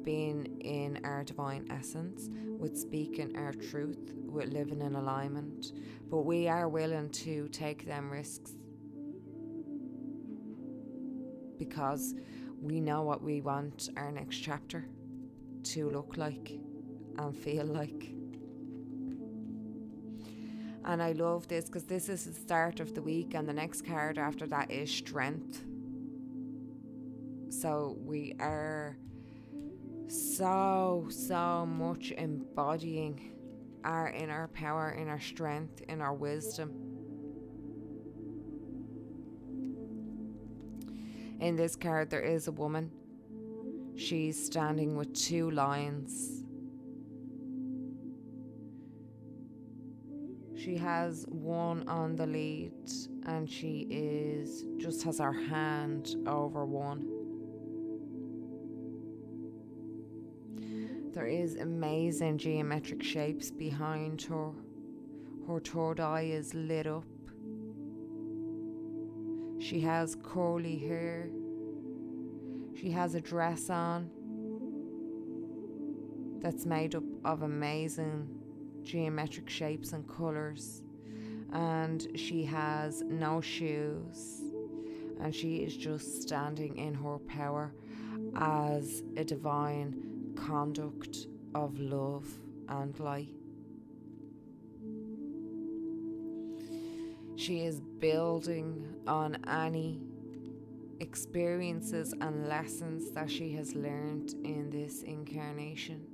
being 0.02 0.58
in 0.62 0.98
our 1.04 1.22
divine 1.22 1.66
essence, 1.68 2.30
with 2.58 2.78
speaking 2.78 3.36
our 3.36 3.52
truth, 3.52 4.14
with 4.24 4.54
living 4.54 4.80
in 4.80 4.94
alignment. 4.94 5.72
But 6.08 6.20
we 6.22 6.48
are 6.48 6.66
willing 6.66 7.10
to 7.10 7.48
take 7.48 7.84
them 7.84 8.10
risks 8.10 8.52
because 11.64 12.14
we 12.60 12.80
know 12.80 13.02
what 13.02 13.22
we 13.22 13.40
want 13.40 13.88
our 13.96 14.10
next 14.10 14.38
chapter 14.38 14.84
to 15.62 15.90
look 15.90 16.16
like 16.16 16.58
and 17.18 17.36
feel 17.36 17.66
like. 17.66 18.10
And 20.84 21.00
I 21.00 21.12
love 21.12 21.46
this 21.46 21.66
because 21.66 21.84
this 21.84 22.08
is 22.08 22.24
the 22.24 22.32
start 22.32 22.80
of 22.80 22.94
the 22.94 23.02
week, 23.02 23.34
and 23.34 23.48
the 23.48 23.52
next 23.52 23.86
card 23.86 24.18
after 24.18 24.46
that 24.48 24.70
is 24.72 24.90
strength. 24.90 25.62
So 27.50 27.96
we 28.04 28.34
are 28.40 28.96
so, 30.08 31.06
so 31.10 31.64
much 31.64 32.12
embodying 32.16 33.32
our 33.84 34.10
inner 34.10 34.48
power, 34.48 34.90
in 34.90 35.08
our 35.08 35.20
strength, 35.20 35.82
in 35.88 36.00
our 36.00 36.14
wisdom. 36.14 36.91
In 41.42 41.56
this 41.56 41.74
card, 41.74 42.08
there 42.08 42.22
is 42.22 42.46
a 42.46 42.52
woman. 42.52 42.88
She's 43.96 44.40
standing 44.46 44.94
with 44.94 45.12
two 45.12 45.50
lions. 45.50 46.44
She 50.56 50.76
has 50.76 51.26
one 51.28 51.88
on 51.88 52.14
the 52.14 52.28
lead 52.28 52.72
and 53.26 53.50
she 53.50 53.88
is 53.90 54.66
just 54.76 55.02
has 55.02 55.18
her 55.18 55.32
hand 55.32 56.14
over 56.28 56.64
one. 56.64 57.08
There 61.12 61.26
is 61.26 61.56
amazing 61.56 62.38
geometric 62.38 63.02
shapes 63.02 63.50
behind 63.50 64.22
her. 64.22 64.52
Her 65.48 65.58
third 65.58 65.98
eye 65.98 66.30
is 66.30 66.54
lit 66.54 66.86
up. 66.86 67.11
She 69.62 69.80
has 69.80 70.16
curly 70.22 70.76
hair. 70.76 71.30
She 72.74 72.90
has 72.90 73.14
a 73.14 73.20
dress 73.20 73.70
on. 73.70 74.10
that's 76.42 76.66
made 76.66 76.96
up 76.96 77.04
of 77.24 77.42
amazing 77.42 78.28
geometric 78.82 79.48
shapes 79.48 79.92
and 79.92 80.06
colours. 80.08 80.82
And 81.52 82.06
she 82.18 82.44
has 82.44 83.02
no 83.02 83.40
shoes, 83.40 84.42
and 85.20 85.34
she 85.34 85.58
is 85.58 85.76
just 85.76 86.22
standing 86.22 86.76
in 86.78 86.94
her 86.94 87.18
power 87.18 87.72
as 88.34 89.02
a 89.16 89.24
divine 89.24 90.32
conduct 90.34 91.28
of 91.54 91.78
love 91.78 92.26
and 92.68 92.98
light. 92.98 93.41
She 97.42 97.62
is 97.62 97.80
building 97.80 98.94
on 99.08 99.36
any 99.48 100.00
experiences 101.00 102.14
and 102.20 102.46
lessons 102.46 103.10
that 103.10 103.28
she 103.28 103.50
has 103.54 103.74
learned 103.74 104.34
in 104.44 104.70
this 104.70 105.02
incarnation 105.02 106.06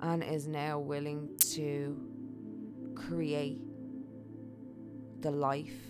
and 0.00 0.22
is 0.22 0.46
now 0.46 0.78
willing 0.78 1.30
to 1.54 2.00
create 2.94 3.58
the 5.18 5.32
life 5.32 5.82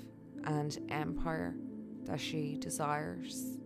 and 0.44 0.78
empire 0.88 1.54
that 2.06 2.18
she 2.18 2.56
desires. 2.56 3.58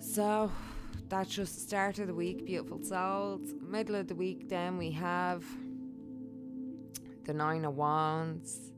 So 0.00 0.50
that's 1.12 1.34
just 1.34 1.54
the 1.56 1.60
start 1.60 1.98
of 1.98 2.06
the 2.06 2.14
week, 2.14 2.46
beautiful 2.46 2.82
souls. 2.82 3.52
Middle 3.60 3.96
of 3.96 4.08
the 4.08 4.14
week, 4.14 4.48
then 4.48 4.78
we 4.78 4.90
have 4.92 5.44
the 7.26 7.34
Nine 7.34 7.66
of 7.66 7.76
Wands. 7.76 8.72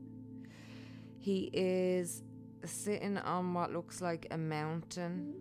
He 1.17 1.49
is 1.53 2.23
sitting 2.65 3.17
on 3.19 3.53
what 3.53 3.71
looks 3.71 4.01
like 4.01 4.27
a 4.31 4.37
mountain. 4.37 5.33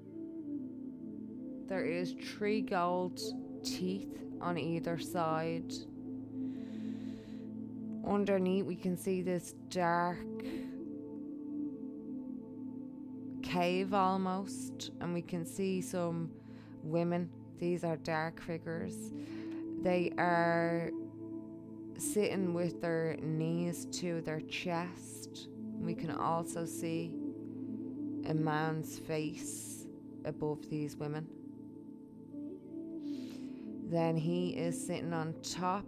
There 1.67 1.85
is 1.85 2.13
three 2.13 2.61
gold 2.61 3.21
teeth 3.65 4.17
on 4.41 4.57
either 4.57 4.97
side. 4.97 5.73
Underneath, 8.07 8.67
we 8.67 8.77
can 8.77 8.97
see 8.97 9.21
this 9.21 9.57
dark 9.69 10.45
cave 13.43 13.93
almost, 13.93 14.93
and 15.01 15.13
we 15.13 15.23
can 15.23 15.45
see 15.45 15.81
some 15.81 16.31
women. 16.85 17.31
These 17.59 17.85
are 17.85 17.97
dark 17.97 18.40
figures. 18.40 19.12
They 19.83 20.12
are 20.18 20.90
sitting 21.99 22.55
with 22.55 22.81
their 22.81 23.16
knees 23.23 23.87
to 23.92 24.20
their 24.23 24.40
chest. 24.40 25.49
We 25.79 25.94
can 25.94 26.11
also 26.11 26.64
see 26.64 27.12
a 28.27 28.35
man's 28.35 28.99
face 28.99 29.87
above 30.25 30.68
these 30.70 30.97
women. 30.97 31.27
Then 33.87 34.16
he 34.16 34.51
is 34.51 34.87
sitting 34.87 35.12
on 35.12 35.35
top. 35.42 35.85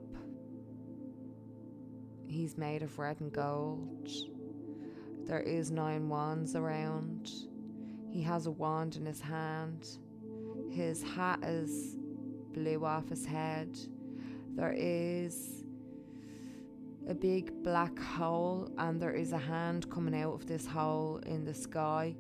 He's 2.27 2.59
made 2.59 2.83
of 2.83 2.99
red 2.99 3.21
and 3.21 3.33
gold. 3.33 4.11
There 5.27 5.41
is 5.41 5.71
nine 5.71 6.09
wands 6.09 6.55
around. 6.55 7.31
He 8.11 8.23
has 8.23 8.47
a 8.47 8.51
wand 8.51 8.97
in 8.97 9.07
his 9.07 9.21
hand. 9.21 9.99
His 10.77 11.03
hat 11.03 11.43
is 11.43 11.97
blew 12.53 12.85
off 12.85 13.09
his 13.09 13.25
head. 13.25 13.79
There 14.55 14.75
is 14.77 15.65
a 17.09 17.15
big 17.15 17.63
black 17.63 17.99
hole, 17.99 18.71
and 18.77 19.01
there 19.01 19.15
is 19.15 19.33
a 19.33 19.39
hand 19.39 19.91
coming 19.91 20.15
out 20.15 20.35
of 20.35 20.47
this 20.47 20.67
hole 20.67 21.17
in 21.25 21.47
the 21.47 21.55
sky, 21.55 22.15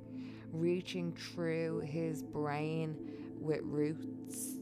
reaching 0.52 1.12
through 1.12 1.80
his 1.80 2.22
brain 2.22 2.96
with 3.38 3.60
roots. 3.62 4.54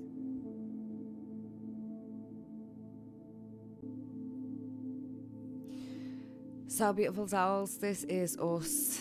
So, 6.67 6.93
beautiful 6.93 7.29
souls, 7.29 7.79
this 7.79 8.03
is 8.03 8.37
us 8.39 9.01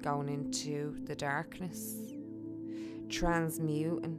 going 0.00 0.30
into 0.30 0.96
the 1.04 1.14
darkness, 1.14 2.07
transmuting, 3.08 4.18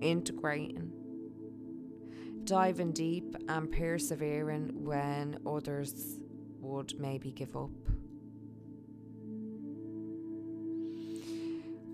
integrating, 0.00 0.92
diving 2.44 2.92
deep 2.92 3.36
and 3.48 3.70
persevering 3.70 4.84
when 4.84 5.38
others 5.46 6.20
would 6.60 6.98
maybe 6.98 7.30
give 7.32 7.56
up. 7.56 7.70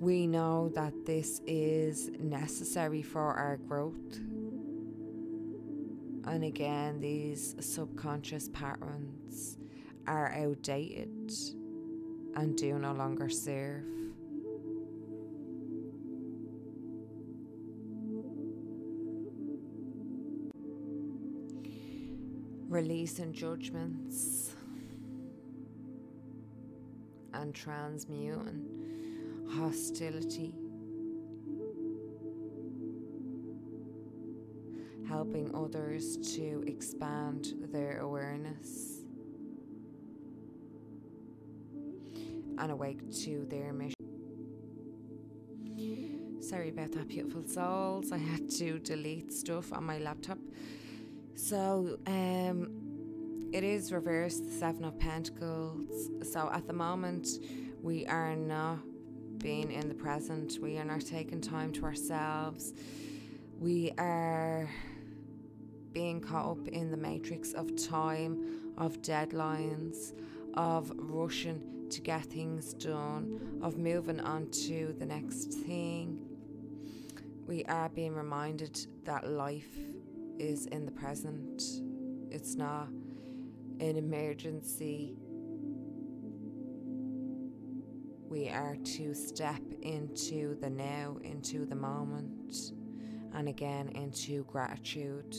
We 0.00 0.26
know 0.26 0.68
that 0.74 1.06
this 1.06 1.40
is 1.46 2.10
necessary 2.18 3.02
for 3.02 3.32
our 3.34 3.56
growth. 3.56 4.18
And 6.26 6.44
again, 6.44 7.00
these 7.00 7.54
subconscious 7.60 8.48
patterns 8.52 9.58
are 10.06 10.32
outdated 10.32 11.32
and 12.36 12.56
do 12.56 12.78
no 12.78 12.92
longer 12.92 13.28
serve. 13.28 13.93
Releasing 22.74 23.32
judgments 23.32 24.52
and 27.32 27.54
transmuting 27.54 29.46
hostility. 29.48 30.52
Helping 35.06 35.54
others 35.54 36.16
to 36.34 36.64
expand 36.66 37.54
their 37.70 38.00
awareness. 38.00 39.02
and 42.58 42.72
awake 42.72 43.08
to 43.12 43.46
their 43.48 43.72
mission. 43.72 43.94
Sorry 46.40 46.70
about 46.70 46.92
that, 46.92 47.06
beautiful 47.08 47.46
souls. 47.46 48.10
I 48.10 48.18
had 48.18 48.50
to 48.58 48.78
delete 48.80 49.32
stuff 49.32 49.72
on 49.72 49.84
my 49.84 49.98
laptop. 49.98 50.38
So, 51.36 51.98
um, 52.06 52.70
it 53.52 53.64
is 53.64 53.92
reversed, 53.92 54.44
the 54.44 54.52
Seven 54.52 54.84
of 54.84 54.98
Pentacles. 54.98 56.10
So, 56.22 56.48
at 56.52 56.66
the 56.66 56.72
moment, 56.72 57.26
we 57.82 58.06
are 58.06 58.36
not 58.36 58.78
being 59.38 59.72
in 59.72 59.88
the 59.88 59.94
present, 59.94 60.58
we 60.62 60.78
are 60.78 60.84
not 60.84 61.00
taking 61.00 61.40
time 61.40 61.72
to 61.72 61.84
ourselves. 61.84 62.72
We 63.58 63.92
are 63.98 64.70
being 65.92 66.20
caught 66.20 66.52
up 66.52 66.68
in 66.68 66.90
the 66.90 66.96
matrix 66.96 67.52
of 67.52 67.76
time, 67.76 68.72
of 68.78 69.02
deadlines, 69.02 70.12
of 70.54 70.92
rushing 70.96 71.88
to 71.90 72.00
get 72.00 72.24
things 72.24 72.74
done, 72.74 73.60
of 73.62 73.76
moving 73.76 74.20
on 74.20 74.50
to 74.50 74.94
the 74.98 75.06
next 75.06 75.52
thing. 75.52 76.20
We 77.46 77.64
are 77.64 77.88
being 77.88 78.14
reminded 78.14 78.86
that 79.04 79.28
life 79.28 79.78
is 80.38 80.66
in 80.66 80.84
the 80.84 80.92
present, 80.92 81.62
it's 82.30 82.54
not 82.54 82.88
an 83.80 83.96
emergency. 83.96 85.16
We 88.28 88.48
are 88.48 88.76
to 88.96 89.14
step 89.14 89.62
into 89.82 90.58
the 90.60 90.70
now, 90.70 91.18
into 91.22 91.66
the 91.66 91.76
moment, 91.76 92.72
and 93.32 93.48
again 93.48 93.88
into 93.88 94.44
gratitude. 94.44 95.34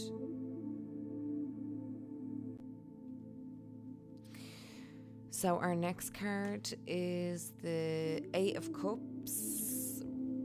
So 5.29 5.57
our 5.57 5.75
next 5.75 6.13
card 6.13 6.73
is 6.87 7.51
the 7.61 8.23
Eight 8.33 8.55
of 8.55 8.71
Cups. 8.71 10.01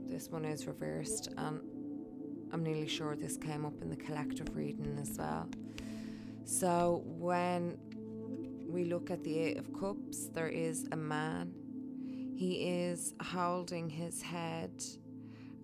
This 0.09 0.29
one 0.29 0.45
is 0.45 0.67
reversed, 0.67 1.29
and 1.37 1.61
I'm 2.53 2.63
nearly 2.63 2.89
sure 2.89 3.17
this 3.17 3.37
came 3.37 3.65
up 3.65 3.81
in 3.83 3.91
the 3.91 3.97
collective 3.97 4.55
reading 4.57 4.99
as 5.01 5.17
well. 5.19 5.49
So 6.45 7.03
when 7.07 7.79
we 8.69 8.85
look 8.85 9.11
at 9.11 9.23
the 9.25 9.39
Eight 9.39 9.59
of 9.59 9.73
Cups, 9.73 10.29
there 10.29 10.49
is 10.49 10.87
a 10.93 10.97
man. 10.97 11.53
He 12.37 12.69
is 12.69 13.15
holding 13.21 13.91
his 13.91 14.23
head, 14.23 14.83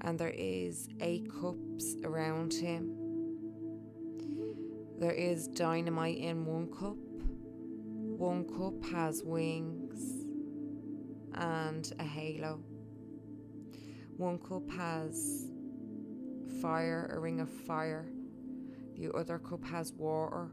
and 0.03 0.19
there 0.19 0.35
is 0.37 0.89
eight 1.01 1.27
cups 1.33 1.97
around 2.05 2.53
him. 2.53 2.95
There 4.99 5.13
is 5.13 5.49
dynamite 5.49 6.19
in 6.19 6.45
one 6.45 6.71
cup 6.71 6.97
one 8.17 8.45
cup 8.45 8.83
has 8.93 9.23
wings 9.23 10.25
and 11.35 11.93
a 11.99 12.03
halo. 12.03 12.63
One 14.17 14.39
cup 14.39 14.71
has 14.71 15.51
fire, 16.61 17.11
a 17.15 17.19
ring 17.19 17.41
of 17.41 17.51
fire. 17.51 18.07
The 18.97 19.13
other 19.13 19.39
cup 19.39 19.65
has 19.65 19.93
water. 19.93 20.49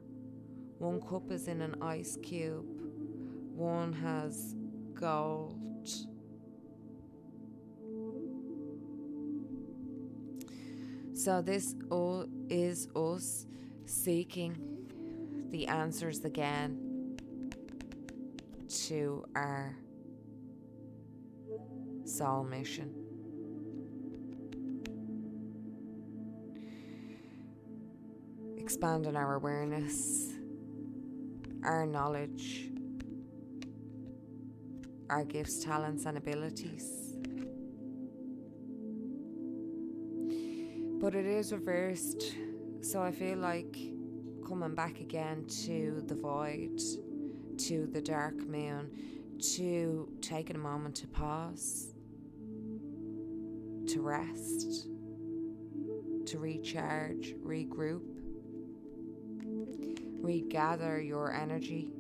One 0.80 1.02
cup 1.02 1.32
is 1.32 1.48
in 1.48 1.62
an 1.62 1.76
ice 1.82 2.18
cube. 2.22 2.66
One 3.56 3.94
has 3.94 4.56
gold. 4.94 5.60
So, 11.14 11.42
this 11.42 11.76
all 11.90 12.26
is 12.50 12.88
us 12.96 13.46
seeking 13.86 14.58
the 15.52 15.68
answers 15.68 16.26
again 16.26 17.18
to 18.88 19.24
our 19.36 19.78
soul 22.06 22.44
mission. 22.44 23.03
Expanding 28.74 29.16
our 29.16 29.36
awareness, 29.36 30.34
our 31.64 31.86
knowledge, 31.86 32.72
our 35.12 35.24
gifts, 35.24 35.64
talents, 35.64 36.08
and 36.08 36.18
abilities. 36.18 37.16
But 41.00 41.14
it 41.14 41.28
is 41.28 41.54
reversed, 41.54 42.36
so 42.82 43.00
I 43.04 43.12
feel 43.12 43.38
like 43.38 43.78
coming 44.48 44.74
back 44.74 45.00
again 45.00 45.46
to 45.66 46.04
the 46.08 46.16
void, 46.16 46.82
to 47.60 47.86
the 47.86 48.02
dark 48.02 48.38
moon, 48.38 48.90
to 49.56 50.10
taking 50.20 50.56
a 50.56 50.60
moment 50.60 50.96
to 50.96 51.08
pause, 51.08 51.94
to 53.86 54.02
rest, 54.02 54.88
to 56.26 56.40
recharge, 56.40 57.36
regroup, 57.36 58.13
regather 60.24 61.00
your 61.02 61.34
energy, 61.34 61.92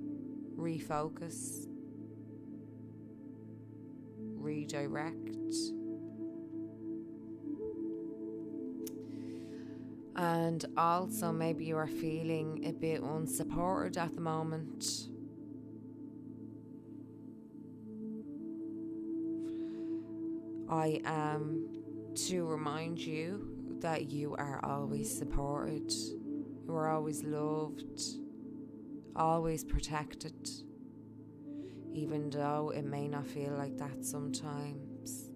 refocus, 0.57 1.67
redirect. 4.17 5.35
And 10.15 10.63
also, 10.77 11.31
maybe 11.31 11.65
you 11.65 11.75
are 11.75 11.87
feeling 11.87 12.65
a 12.65 12.71
bit 12.71 13.01
unsupported 13.01 13.97
at 13.97 14.15
the 14.15 14.21
moment. 14.21 15.09
I 20.69 21.01
am 21.03 21.67
to 22.15 22.45
remind 22.45 22.99
you 22.99 23.49
that 23.81 24.09
you 24.09 24.35
are 24.35 24.61
always 24.63 25.15
supported, 25.15 25.91
you 26.65 26.75
are 26.75 26.89
always 26.89 27.23
loved, 27.23 28.01
always 29.15 29.63
protected, 29.63 30.49
even 31.93 32.29
though 32.29 32.71
it 32.75 32.85
may 32.85 33.07
not 33.07 33.27
feel 33.27 33.51
like 33.51 33.77
that 33.77 34.05
sometimes. 34.05 35.29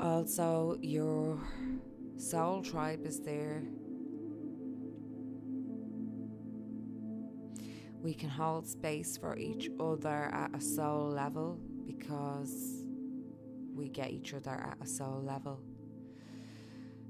Also, 0.00 0.78
your 0.80 1.38
soul 2.16 2.62
tribe 2.62 3.04
is 3.04 3.20
there. 3.20 3.62
We 8.02 8.14
can 8.14 8.30
hold 8.30 8.66
space 8.66 9.18
for 9.18 9.36
each 9.36 9.68
other 9.78 10.30
at 10.32 10.56
a 10.56 10.60
soul 10.60 11.10
level 11.10 11.60
because 11.86 12.86
we 13.74 13.88
get 13.88 14.10
each 14.10 14.32
other 14.32 14.50
at 14.50 14.78
a 14.82 14.86
soul 14.86 15.22
level. 15.22 15.60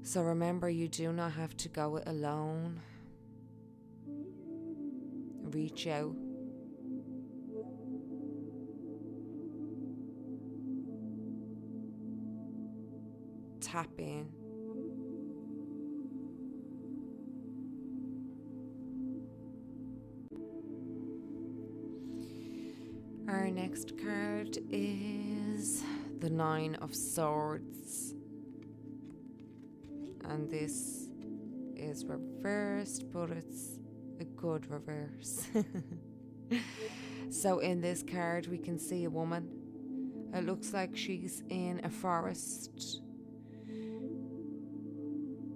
So 0.03 0.23
remember, 0.23 0.69
you 0.69 0.87
do 0.87 1.13
not 1.13 1.31
have 1.33 1.55
to 1.57 1.69
go 1.69 1.97
it 1.97 2.03
alone. 2.05 2.81
Reach 5.51 5.87
out. 5.87 6.15
Tap 13.61 13.89
in. 13.97 14.27
Our 23.29 23.49
next 23.49 23.93
card 24.03 24.57
is 24.71 25.83
the 26.19 26.29
Nine 26.29 26.75
of 26.75 26.93
Swords. 26.93 28.15
And 30.31 30.49
this 30.49 31.09
is 31.75 32.05
reversed, 32.05 33.11
but 33.11 33.31
it's 33.31 33.79
a 34.21 34.23
good 34.23 34.65
reverse. 34.71 35.45
so, 37.29 37.59
in 37.59 37.81
this 37.81 38.01
card, 38.01 38.47
we 38.47 38.57
can 38.57 38.79
see 38.79 39.03
a 39.03 39.09
woman. 39.09 39.49
It 40.33 40.45
looks 40.45 40.71
like 40.71 40.95
she's 40.95 41.43
in 41.49 41.81
a 41.83 41.89
forest. 41.89 43.01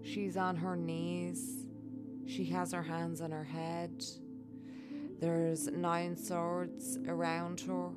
She's 0.04 0.36
on 0.36 0.58
her 0.58 0.76
knees. 0.76 1.66
She 2.28 2.44
has 2.48 2.74
her 2.74 2.84
hands 2.84 3.22
on 3.22 3.32
her 3.32 3.46
head. 3.46 4.04
There's 5.22 5.68
nine 5.68 6.18
swords 6.18 7.00
around 7.08 7.62
her. 7.62 7.92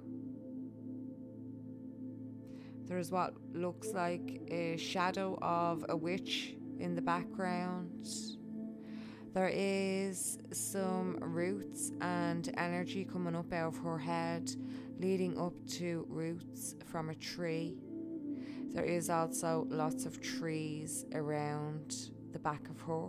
There's 2.86 3.10
what 3.10 3.34
looks 3.52 3.88
like 3.88 4.42
a 4.48 4.76
shadow 4.76 5.36
of 5.42 5.84
a 5.88 5.96
witch 5.96 6.54
in 6.78 6.94
the 6.94 7.02
background. 7.02 8.08
There 9.34 9.50
is 9.52 10.38
some 10.52 11.18
roots 11.20 11.92
and 12.00 12.52
energy 12.56 13.04
coming 13.04 13.36
up 13.36 13.52
out 13.52 13.68
of 13.68 13.78
her 13.78 13.98
head, 13.98 14.50
leading 14.98 15.38
up 15.38 15.52
to 15.78 16.06
roots 16.08 16.74
from 16.90 17.10
a 17.10 17.14
tree. 17.14 17.76
There 18.72 18.84
is 18.84 19.10
also 19.10 19.66
lots 19.68 20.06
of 20.06 20.20
trees 20.20 21.04
around 21.14 22.10
the 22.32 22.38
back 22.38 22.68
of 22.68 22.80
her. 22.82 23.08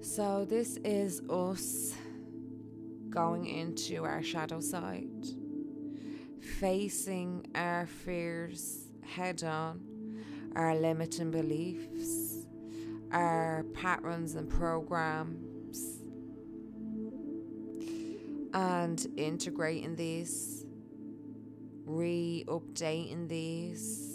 So, 0.00 0.44
this 0.44 0.78
is 0.84 1.22
us 1.30 1.94
going 3.12 3.46
into 3.46 4.04
our 4.04 4.22
shadow 4.22 4.60
side, 4.60 5.26
facing 6.58 7.46
our 7.54 7.86
fears 7.86 8.88
head 9.02 9.44
on, 9.44 9.80
our 10.56 10.74
limiting 10.74 11.30
beliefs, 11.30 12.46
our 13.12 13.64
patterns 13.74 14.34
and 14.34 14.48
programs, 14.48 16.02
and 18.54 19.06
integrating 19.16 19.94
these, 19.94 20.64
re 21.84 22.44
updating 22.48 23.28
these 23.28 24.12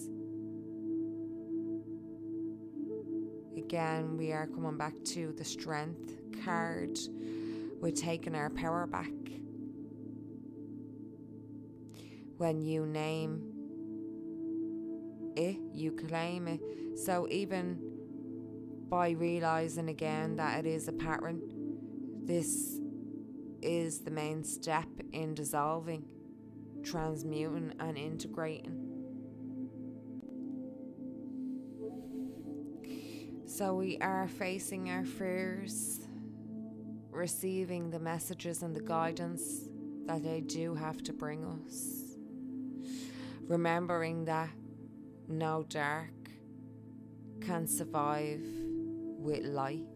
again, 3.68 4.16
we 4.16 4.32
are 4.32 4.48
coming 4.48 4.78
back 4.78 4.94
to 5.04 5.34
the 5.34 5.44
strength 5.44 6.22
card. 6.46 6.98
We're 7.80 7.92
taking 7.92 8.36
our 8.36 8.50
power 8.50 8.88
back. 8.88 9.12
When 12.38 12.62
you 12.62 12.86
name 12.86 13.42
it, 15.36 15.58
you 15.74 15.92
claim 15.92 16.48
it. 16.48 16.62
So, 16.98 17.28
even 17.30 17.80
by 18.90 19.12
realizing 19.12 19.90
again 19.90 20.36
that 20.38 20.66
it 20.66 20.70
is 20.70 20.88
a 20.88 20.94
pattern, 20.94 21.42
this 22.24 22.80
is 23.62 24.00
the 24.00 24.12
main 24.12 24.44
step 24.44 24.88
in 25.14 25.34
dissolving, 25.34 26.06
transmuting, 26.84 27.74
and 27.80 27.98
integrating. 27.98 28.88
So 33.46 33.74
we 33.76 33.98
are 34.00 34.28
facing 34.28 34.90
our 34.90 35.04
fears, 35.04 36.07
receiving 37.18 37.90
the 37.90 38.00
messages 38.00 38.62
and 38.62 38.76
the 38.76 38.82
guidance 38.82 39.68
that 40.06 40.24
they 40.24 40.42
do 40.42 40.76
have 40.76 41.04
to 41.04 41.12
bring 41.12 41.44
us. 41.44 42.16
Remembering 43.48 44.26
that 44.26 44.50
no 45.28 45.66
dark 45.68 46.12
can 47.42 47.68
survive 47.68 48.42
with 49.20 49.44
light, 49.44 49.88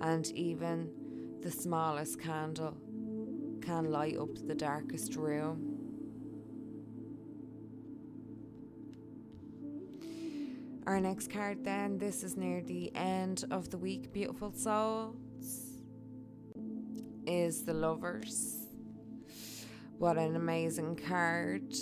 and 0.00 0.26
even 0.32 0.90
the 1.40 1.50
smallest 1.50 2.20
candle 2.20 2.76
can 3.62 3.90
light 3.90 4.16
up 4.16 4.30
the 4.46 4.54
darkest 4.54 5.16
room. 5.16 5.74
Our 10.86 11.00
next 11.00 11.30
card, 11.30 11.64
then, 11.64 11.98
this 11.98 12.22
is 12.22 12.36
near 12.36 12.62
the 12.62 12.94
end 12.96 13.44
of 13.50 13.68
the 13.68 13.76
week, 13.76 14.12
beautiful 14.12 14.52
souls, 14.52 15.16
is 17.28 17.64
the 17.64 17.74
Lovers. 17.74 18.66
What 19.98 20.16
an 20.16 20.34
amazing 20.34 20.96
card. 20.96 21.74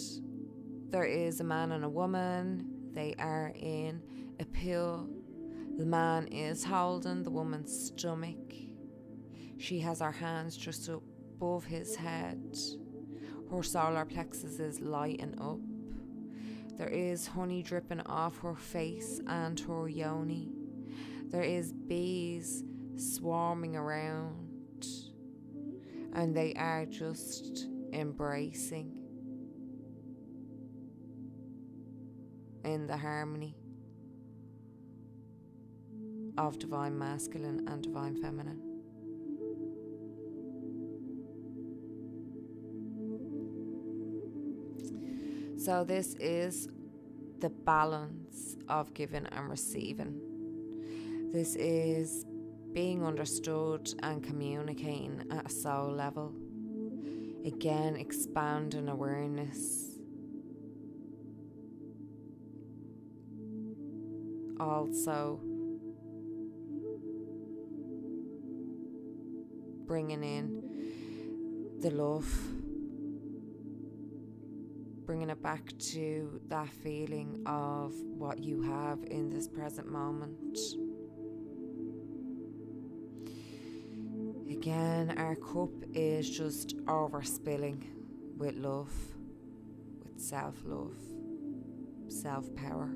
There 0.90 1.04
is 1.04 1.40
a 1.40 1.44
man 1.44 1.70
and 1.70 1.84
a 1.84 1.88
woman, 1.88 2.66
they 2.92 3.14
are 3.18 3.52
in 3.54 4.02
a 4.40 4.44
pill. 4.44 5.08
The 5.76 5.86
man 5.86 6.26
is 6.28 6.64
holding 6.64 7.22
the 7.22 7.30
woman's 7.30 7.86
stomach. 7.86 8.54
She 9.58 9.78
has 9.80 10.00
her 10.00 10.10
hands 10.10 10.56
just 10.56 10.88
above 10.88 11.64
his 11.64 11.94
head. 11.94 12.56
Her 13.48 13.62
solar 13.62 14.04
plexus 14.04 14.58
is 14.58 14.80
lighting 14.80 15.40
up. 15.40 15.60
There 16.76 16.88
is 16.88 17.28
honey 17.28 17.62
dripping 17.62 18.00
off 18.00 18.38
her 18.38 18.56
face 18.56 19.20
and 19.28 19.60
her 19.60 19.88
yoni. 19.88 20.50
There 21.28 21.42
is 21.42 21.72
bees 21.72 22.64
swarming 22.96 23.76
around, 23.76 24.45
and 26.16 26.34
they 26.34 26.54
are 26.54 26.86
just 26.86 27.66
embracing 27.92 28.90
in 32.64 32.86
the 32.86 32.96
harmony 32.96 33.54
of 36.38 36.58
divine 36.58 36.98
masculine 36.98 37.68
and 37.68 37.82
divine 37.82 38.16
feminine. 38.16 38.62
So, 45.58 45.84
this 45.84 46.14
is 46.14 46.68
the 47.40 47.50
balance 47.50 48.56
of 48.68 48.94
giving 48.94 49.26
and 49.26 49.50
receiving. 49.50 50.20
This 51.32 51.56
is 51.56 52.24
being 52.76 53.06
understood 53.06 53.90
and 54.02 54.22
communicating 54.22 55.24
at 55.30 55.46
a 55.46 55.48
soul 55.48 55.90
level. 55.90 56.34
Again, 57.46 57.96
expanding 57.96 58.90
awareness. 58.90 59.96
Also, 64.60 65.40
bringing 69.86 70.22
in 70.22 71.80
the 71.80 71.88
love, 71.88 72.30
bringing 75.06 75.30
it 75.30 75.42
back 75.42 75.72
to 75.78 76.38
that 76.48 76.68
feeling 76.68 77.42
of 77.46 77.94
what 78.02 78.38
you 78.38 78.60
have 78.60 79.02
in 79.04 79.30
this 79.30 79.48
present 79.48 79.90
moment. 79.90 80.58
Again, 84.66 85.14
our 85.16 85.36
cup 85.36 85.70
is 85.94 86.28
just 86.28 86.76
overspilling 86.86 87.84
with 88.36 88.56
love, 88.56 88.90
with 90.02 90.20
self 90.20 90.56
love, 90.64 90.96
self 92.08 92.52
power, 92.56 92.90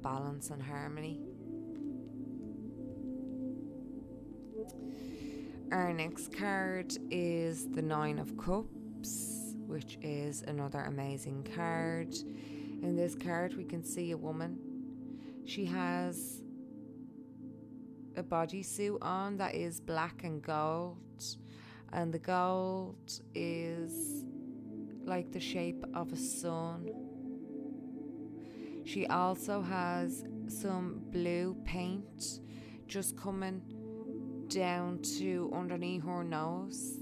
balance, 0.00 0.50
and 0.50 0.62
harmony. 0.62 1.18
Our 5.72 5.92
next 5.92 6.38
card 6.38 6.92
is 7.10 7.68
the 7.70 7.82
Nine 7.82 8.20
of 8.20 8.38
Cups, 8.38 9.56
which 9.66 9.98
is 10.02 10.42
another 10.42 10.82
amazing 10.82 11.48
card. 11.56 12.14
In 12.80 12.94
this 12.94 13.16
card, 13.16 13.56
we 13.56 13.64
can 13.64 13.82
see 13.82 14.12
a 14.12 14.16
woman. 14.16 14.56
She 15.44 15.64
has 15.64 16.42
a 18.20 18.22
bodysuit 18.22 18.98
on 19.00 19.38
that 19.38 19.54
is 19.54 19.80
black 19.80 20.24
and 20.24 20.42
gold, 20.42 21.24
and 21.92 22.12
the 22.12 22.18
gold 22.18 23.10
is 23.34 24.26
like 25.04 25.32
the 25.32 25.40
shape 25.40 25.82
of 25.94 26.12
a 26.12 26.16
sun. 26.16 26.90
She 28.84 29.06
also 29.06 29.62
has 29.62 30.24
some 30.48 31.00
blue 31.10 31.56
paint 31.64 32.40
just 32.86 33.16
coming 33.16 33.62
down 34.48 35.00
to 35.18 35.50
underneath 35.54 36.04
her 36.04 36.22
nose. 36.22 36.98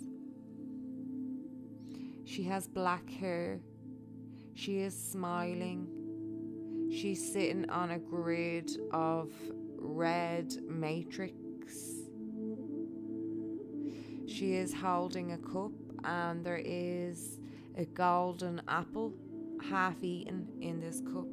She 2.25 2.45
has 2.45 2.69
black 2.69 3.11
hair. 3.11 3.59
She 4.55 4.79
is 4.79 4.97
smiling. 4.97 5.89
She's 6.93 7.33
sitting 7.33 7.69
on 7.71 7.91
a 7.91 7.99
grid 7.99 8.71
of 8.93 9.33
red 9.81 10.55
matrix. 10.69 11.35
She 14.27 14.55
is 14.55 14.75
holding 14.75 15.33
a 15.33 15.39
cup, 15.39 15.73
and 16.05 16.45
there 16.45 16.63
is 16.65 17.39
a 17.77 17.85
golden 17.87 18.61
apple 18.69 19.13
half 19.71 20.03
eaten 20.03 20.49
in 20.61 20.81
this 20.81 21.01
cup. 21.01 21.27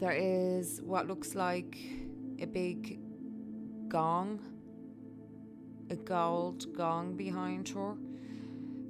There 0.00 0.12
is 0.12 0.80
what 0.82 1.06
looks 1.06 1.34
like 1.34 1.76
a 2.40 2.46
big 2.46 3.00
gong, 3.88 4.40
a 5.90 5.96
gold 5.96 6.72
gong 6.76 7.16
behind 7.16 7.68
her. 7.70 7.94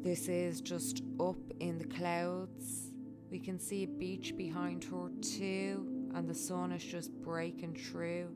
This 0.03 0.29
is 0.29 0.61
just 0.61 1.03
up 1.19 1.39
in 1.61 1.79
the 1.79 1.87
clouds. 1.87 2.93
We 3.31 3.39
can 3.39 3.59
see 3.59 3.85
a 3.85 3.89
beach 3.89 4.37
behind 4.37 4.85
her 4.85 5.11
too 5.21 5.98
and 6.15 6.29
the 6.29 6.35
sun 6.35 6.73
is 6.73 6.85
just 6.85 7.13
breaking 7.23 7.75
through. 7.75 8.29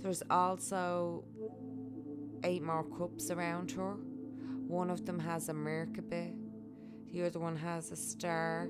There's 0.00 0.22
also 0.30 1.24
eight 2.44 2.62
more 2.62 2.84
cups 2.84 3.30
around 3.30 3.70
her. 3.72 3.94
One 4.66 4.90
of 4.90 5.06
them 5.06 5.18
has 5.18 5.48
a 5.48 5.52
Merkaba, 5.52 6.34
the 7.12 7.24
other 7.24 7.38
one 7.38 7.56
has 7.56 7.90
a 7.92 7.96
star. 7.96 8.68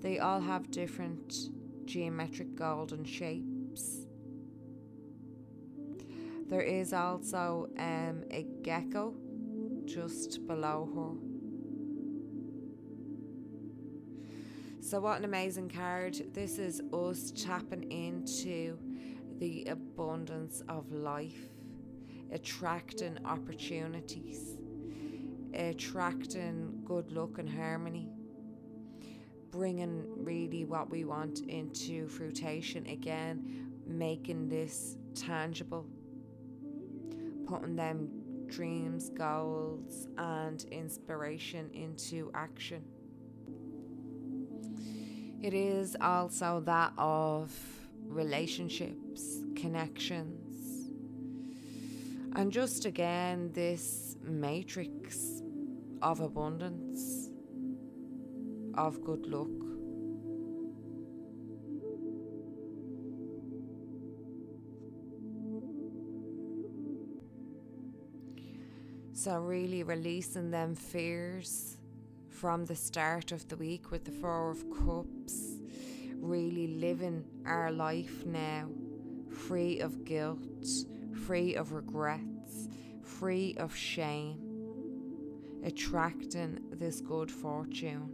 They 0.00 0.18
all 0.18 0.40
have 0.40 0.70
different 0.70 1.50
geometric 1.84 2.54
golden 2.54 3.04
shapes. 3.04 4.06
There 6.48 6.62
is 6.62 6.92
also 6.92 7.68
um, 7.78 8.24
a 8.30 8.46
gecko 8.62 9.14
just 9.84 10.46
below 10.46 10.88
her. 10.94 11.31
So, 14.84 14.98
what 14.98 15.16
an 15.16 15.24
amazing 15.24 15.68
card. 15.68 16.20
This 16.34 16.58
is 16.58 16.82
us 16.92 17.32
tapping 17.36 17.84
into 17.92 18.76
the 19.38 19.64
abundance 19.66 20.60
of 20.68 20.90
life, 20.90 21.38
attracting 22.32 23.16
opportunities, 23.24 24.58
attracting 25.54 26.82
good 26.84 27.12
luck 27.12 27.38
and 27.38 27.48
harmony, 27.48 28.10
bringing 29.52 30.02
really 30.16 30.64
what 30.64 30.90
we 30.90 31.04
want 31.04 31.42
into 31.46 32.08
fruition 32.08 32.84
again, 32.86 33.70
making 33.86 34.48
this 34.48 34.96
tangible, 35.14 35.86
putting 37.46 37.76
them 37.76 38.08
dreams, 38.48 39.10
goals, 39.10 40.08
and 40.18 40.64
inspiration 40.72 41.70
into 41.72 42.32
action. 42.34 42.82
It 45.42 45.54
is 45.54 45.96
also 46.00 46.60
that 46.66 46.92
of 46.96 47.52
relationships, 48.06 49.40
connections, 49.56 50.88
and 52.36 52.52
just 52.52 52.84
again 52.84 53.50
this 53.52 54.16
matrix 54.22 55.42
of 56.00 56.20
abundance, 56.20 57.28
of 58.74 59.02
good 59.02 59.26
luck. 59.26 59.48
So, 69.12 69.38
really 69.40 69.82
releasing 69.82 70.52
them 70.52 70.76
fears 70.76 71.76
from 72.42 72.64
the 72.64 72.74
start 72.74 73.30
of 73.30 73.46
the 73.46 73.56
week 73.56 73.92
with 73.92 74.04
the 74.04 74.10
Four 74.10 74.50
of 74.50 74.64
Cups, 74.68 75.60
really 76.16 76.66
living 76.66 77.24
our 77.46 77.70
life 77.70 78.26
now 78.26 78.68
free 79.30 79.78
of 79.78 80.04
guilt, 80.04 80.66
free 81.24 81.54
of 81.54 81.70
regrets, 81.70 82.66
free 83.04 83.54
of 83.58 83.72
shame, 83.76 84.40
attracting 85.64 86.58
this 86.72 87.00
good 87.00 87.30
fortune, 87.30 88.10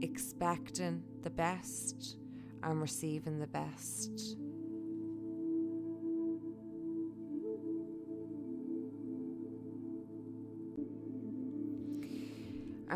expecting 0.00 1.02
the 1.20 1.28
best 1.28 2.16
and 2.62 2.80
receiving 2.80 3.38
the 3.38 3.46
best. 3.46 4.38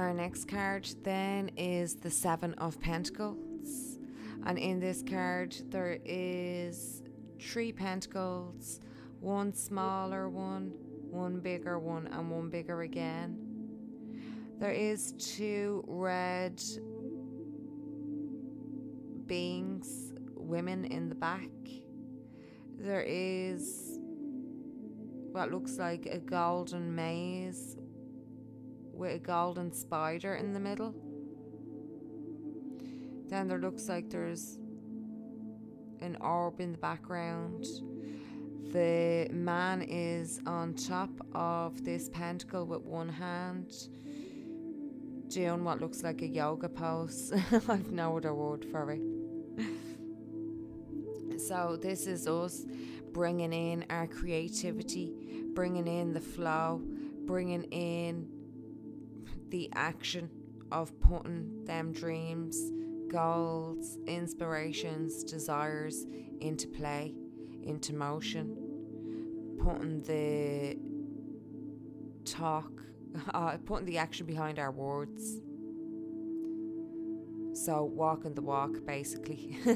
Our 0.01 0.15
next 0.15 0.49
card 0.49 0.89
then 1.03 1.51
is 1.59 1.97
the 1.97 2.11
Seven 2.11 2.55
of 2.55 2.81
Pentacles. 2.81 3.99
And 4.47 4.57
in 4.57 4.81
this 4.81 5.03
card, 5.03 5.55
there 5.69 5.99
is 6.07 7.03
three 7.39 7.71
pentacles, 7.71 8.81
one 9.21 9.53
smaller 9.53 10.31
one, 10.31 10.73
one 11.11 11.41
bigger 11.41 11.79
one, 11.79 12.07
and 12.07 12.31
one 12.31 12.49
bigger 12.49 12.81
again. 12.81 13.37
There 14.59 14.71
is 14.71 15.13
two 15.19 15.85
red 15.87 16.63
beings, 19.27 20.15
women 20.35 20.87
in 20.87 21.11
the 21.11 21.15
back. 21.15 21.51
There 22.79 23.05
is 23.07 23.99
what 25.31 25.51
looks 25.51 25.77
like 25.77 26.07
a 26.07 26.19
golden 26.19 26.95
maze 26.95 27.77
with 29.01 29.17
a 29.17 29.19
golden 29.19 29.73
spider 29.73 30.35
in 30.35 30.53
the 30.53 30.61
middle. 30.61 30.95
Then 33.29 33.49
there 33.49 33.59
looks 33.59 33.89
like 33.89 34.11
there's 34.11 34.59
an 36.03 36.19
orb 36.21 36.61
in 36.61 36.73
the 36.73 36.79
background. 36.79 37.65
The 38.73 39.27
man 39.33 39.81
is 39.81 40.41
on 40.47 40.75
top 40.75 41.09
of 41.35 41.83
this 41.83 42.11
pentacle 42.11 42.67
with 42.67 42.83
one 42.83 43.09
hand, 43.09 43.73
doing 45.29 45.65
what 45.65 45.81
looks 45.81 46.03
like 46.03 46.21
a 46.21 46.27
yoga 46.27 46.69
pose. 46.69 47.33
I've 47.53 47.91
no 47.91 48.19
other 48.19 48.35
word 48.35 48.67
for 48.71 48.91
it. 48.93 49.01
so, 51.41 51.79
this 51.81 52.07
is 52.07 52.27
us 52.27 52.67
bringing 53.13 53.55
in 53.55 53.87
our 53.89 54.07
creativity, 54.07 55.15
bringing 55.55 55.89
in 55.89 56.13
the 56.13 56.21
flow, 56.21 56.83
bringing 57.25 57.65
in 57.65 58.29
the 59.51 59.71
action 59.75 60.31
of 60.73 60.99
putting 61.01 61.65
them 61.65 61.93
dreams, 61.93 62.73
goals, 63.09 63.99
inspirations, 64.07 65.25
desires 65.25 66.07
into 66.41 66.69
play, 66.69 67.15
into 67.63 67.95
motion, 67.95 68.57
putting 69.59 70.03
the 70.03 70.79
talk, 72.25 72.71
uh, 73.35 73.57
putting 73.65 73.87
the 73.87 73.99
action 73.99 74.27
behind 74.27 74.59
our 74.59 74.71
words. 74.71 75.41
So, 77.53 77.83
walking 77.85 78.35
the 78.35 78.43
walk, 78.43 78.87
basically. 78.87 79.59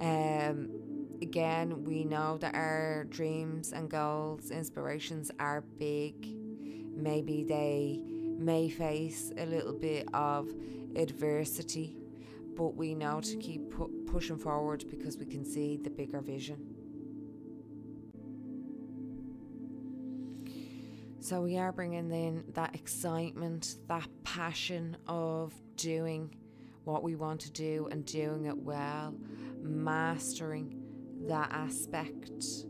um, 0.00 0.68
again, 1.20 1.84
we 1.84 2.04
know 2.04 2.38
that 2.38 2.54
our 2.54 3.04
dreams 3.10 3.72
and 3.72 3.90
goals, 3.90 4.50
inspirations 4.50 5.30
are 5.38 5.62
big. 5.78 6.33
Maybe 6.94 7.44
they 7.44 8.00
may 8.38 8.68
face 8.68 9.32
a 9.36 9.46
little 9.46 9.72
bit 9.72 10.08
of 10.14 10.50
adversity, 10.96 11.96
but 12.56 12.76
we 12.76 12.94
know 12.94 13.20
to 13.20 13.36
keep 13.36 13.70
pu- 13.70 14.04
pushing 14.06 14.38
forward 14.38 14.84
because 14.90 15.16
we 15.16 15.26
can 15.26 15.44
see 15.44 15.76
the 15.76 15.90
bigger 15.90 16.20
vision. 16.20 16.74
So 21.20 21.40
we 21.40 21.56
are 21.56 21.72
bringing 21.72 22.10
in 22.10 22.44
that 22.52 22.74
excitement, 22.74 23.76
that 23.88 24.08
passion 24.24 24.96
of 25.06 25.54
doing 25.76 26.34
what 26.84 27.02
we 27.02 27.16
want 27.16 27.40
to 27.40 27.50
do 27.50 27.88
and 27.90 28.04
doing 28.04 28.44
it 28.44 28.58
well, 28.58 29.14
mastering 29.62 30.82
that 31.26 31.50
aspect. 31.50 32.66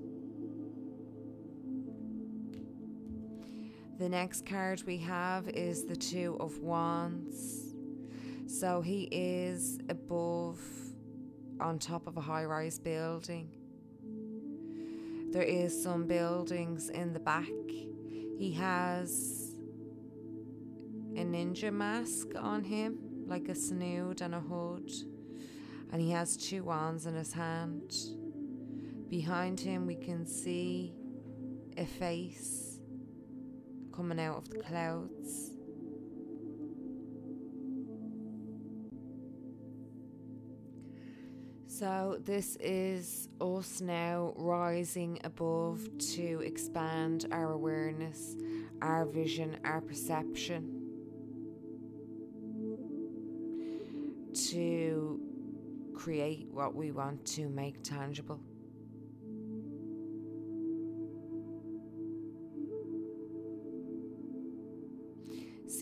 The 3.96 4.08
next 4.08 4.44
card 4.44 4.82
we 4.88 4.98
have 4.98 5.48
is 5.48 5.84
the 5.84 5.94
Two 5.94 6.36
of 6.40 6.58
Wands. 6.58 7.76
So 8.48 8.80
he 8.80 9.08
is 9.12 9.78
above, 9.88 10.58
on 11.60 11.78
top 11.78 12.08
of 12.08 12.16
a 12.16 12.20
high 12.20 12.44
rise 12.44 12.80
building. 12.80 13.50
There 15.30 15.44
is 15.44 15.80
some 15.80 16.08
buildings 16.08 16.88
in 16.88 17.12
the 17.12 17.20
back. 17.20 17.46
He 18.36 18.52
has 18.58 19.54
a 21.14 21.20
ninja 21.20 21.72
mask 21.72 22.30
on 22.36 22.64
him, 22.64 22.98
like 23.28 23.48
a 23.48 23.54
snood 23.54 24.22
and 24.22 24.34
a 24.34 24.40
hood. 24.40 24.90
And 25.92 26.02
he 26.02 26.10
has 26.10 26.36
two 26.36 26.64
wands 26.64 27.06
in 27.06 27.14
his 27.14 27.32
hand. 27.32 27.94
Behind 29.08 29.60
him, 29.60 29.86
we 29.86 29.94
can 29.94 30.26
see 30.26 30.96
a 31.76 31.86
face 31.86 32.73
coming 33.94 34.18
out 34.18 34.38
of 34.38 34.50
the 34.50 34.58
clouds. 34.58 35.50
So, 41.66 42.18
this 42.24 42.56
is 42.60 43.28
us 43.40 43.80
now 43.80 44.32
rising 44.36 45.18
above 45.24 45.88
to 46.14 46.40
expand 46.44 47.26
our 47.32 47.52
awareness, 47.52 48.36
our 48.80 49.04
vision, 49.04 49.58
our 49.64 49.80
perception, 49.80 50.80
to 54.50 55.20
create 55.94 56.48
what 56.50 56.74
we 56.74 56.92
want 56.92 57.24
to 57.26 57.48
make 57.48 57.82
tangible. 57.82 58.40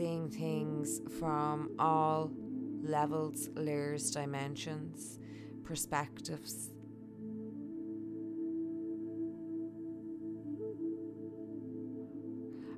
Seeing 0.03 0.31
things 0.31 1.01
from 1.21 1.77
all 1.79 2.33
levels, 2.83 3.49
layers, 3.55 4.11
dimensions 4.11 5.21
perspectives. 5.63 6.71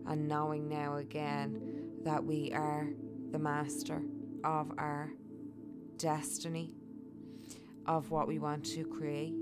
And 0.06 0.28
knowing 0.28 0.68
now 0.68 0.96
again 0.96 1.92
that 2.02 2.22
we 2.22 2.52
are 2.52 2.90
the 3.30 3.38
master 3.38 4.02
of 4.44 4.72
our 4.76 5.10
destiny, 5.96 6.74
of 7.86 8.10
what 8.10 8.28
we 8.28 8.38
want 8.38 8.66
to 8.66 8.84
create, 8.84 9.32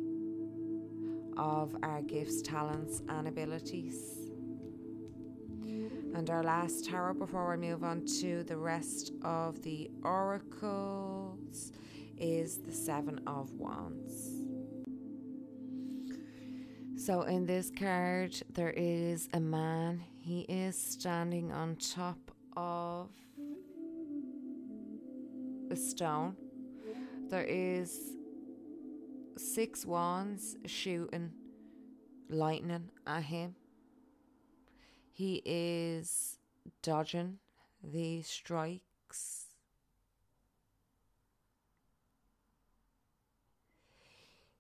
of 1.37 1.75
our 1.83 2.01
gifts, 2.03 2.43
talents, 2.43 3.03
and 3.09 3.27
abilities. 3.27 4.22
And 6.15 6.29
our 6.29 6.43
last 6.43 6.85
tarot 6.85 7.15
before 7.15 7.51
we 7.51 7.69
move 7.69 7.83
on 7.83 8.05
to 8.21 8.45
the 8.45 8.57
rest 8.57 9.13
of 9.23 9.63
the 9.63 9.91
oracles 10.05 11.73
is 12.19 12.59
the 12.59 12.73
Seven 12.73 13.21
of 13.27 13.51
Wands. 13.53 14.31
So, 16.97 17.23
in 17.23 17.47
this 17.47 17.71
card, 17.71 18.41
there 18.51 18.75
is 18.77 19.29
a 19.33 19.41
man. 19.41 20.05
He 20.21 20.43
is 20.43 20.77
standing 20.77 21.51
on 21.51 21.77
top 21.77 22.31
of 22.57 23.09
a 25.71 25.77
stone. 25.77 26.37
There 27.29 27.45
is 27.45 28.13
six 29.37 29.87
wands 29.87 30.59
shooting 30.67 31.33
lightning 32.29 32.91
at 33.07 33.23
him. 33.23 33.55
He 35.13 35.43
is 35.45 36.39
dodging 36.81 37.39
the 37.85 38.23
strikes. 38.23 39.47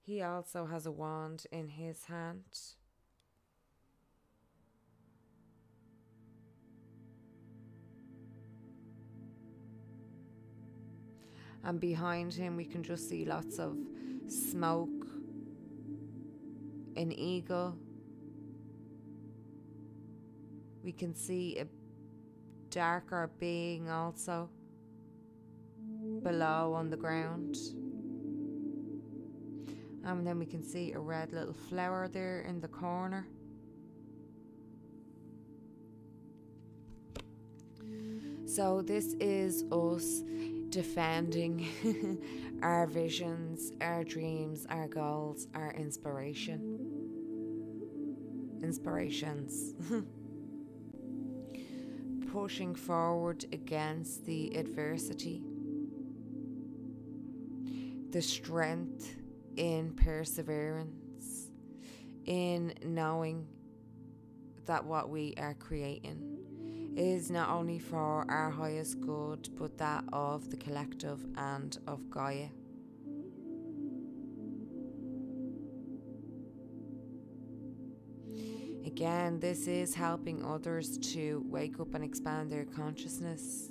He 0.04 0.20
also 0.20 0.66
has 0.66 0.84
a 0.84 0.90
wand 0.90 1.46
in 1.50 1.68
his 1.68 2.04
hand. 2.04 2.42
And 11.64 11.80
behind 11.80 12.34
him, 12.34 12.56
we 12.56 12.64
can 12.64 12.82
just 12.82 13.08
see 13.08 13.24
lots 13.24 13.58
of 13.58 13.76
smoke, 14.28 15.06
an 16.96 17.12
eagle. 17.12 17.76
We 20.82 20.92
can 20.92 21.14
see 21.14 21.58
a 21.58 21.66
darker 22.70 23.30
being 23.38 23.88
also 23.88 24.48
below 26.22 26.72
on 26.74 26.90
the 26.90 26.96
ground. 26.96 27.56
And 30.04 30.26
then 30.26 30.38
we 30.38 30.46
can 30.46 30.64
see 30.64 30.92
a 30.92 30.98
red 30.98 31.32
little 31.32 31.54
flower 31.54 32.08
there 32.08 32.40
in 32.42 32.60
the 32.60 32.68
corner. 32.68 33.26
So, 38.44 38.82
this 38.82 39.14
is 39.14 39.64
us 39.72 40.22
defending 40.68 41.68
our 42.62 42.86
visions, 42.86 43.72
our 43.80 44.04
dreams, 44.04 44.66
our 44.68 44.88
goals, 44.88 45.46
our 45.54 45.72
inspiration. 45.72 46.78
Inspirations. 48.62 49.74
Pushing 52.32 52.74
forward 52.74 53.44
against 53.52 54.24
the 54.24 54.56
adversity, 54.56 55.42
the 58.08 58.22
strength 58.22 59.16
in 59.56 59.92
perseverance, 59.92 61.50
in 62.24 62.72
knowing 62.82 63.46
that 64.64 64.82
what 64.82 65.10
we 65.10 65.34
are 65.36 65.52
creating 65.52 66.94
is 66.96 67.30
not 67.30 67.50
only 67.50 67.78
for 67.78 68.24
our 68.30 68.48
highest 68.48 69.02
good, 69.02 69.50
but 69.58 69.76
that 69.76 70.02
of 70.10 70.48
the 70.48 70.56
collective 70.56 71.22
and 71.36 71.76
of 71.86 72.08
Gaia. 72.08 72.48
Again, 78.84 79.38
this 79.38 79.68
is 79.68 79.94
helping 79.94 80.44
others 80.44 80.98
to 80.98 81.44
wake 81.48 81.78
up 81.78 81.94
and 81.94 82.02
expand 82.02 82.50
their 82.50 82.64
consciousness. 82.64 83.70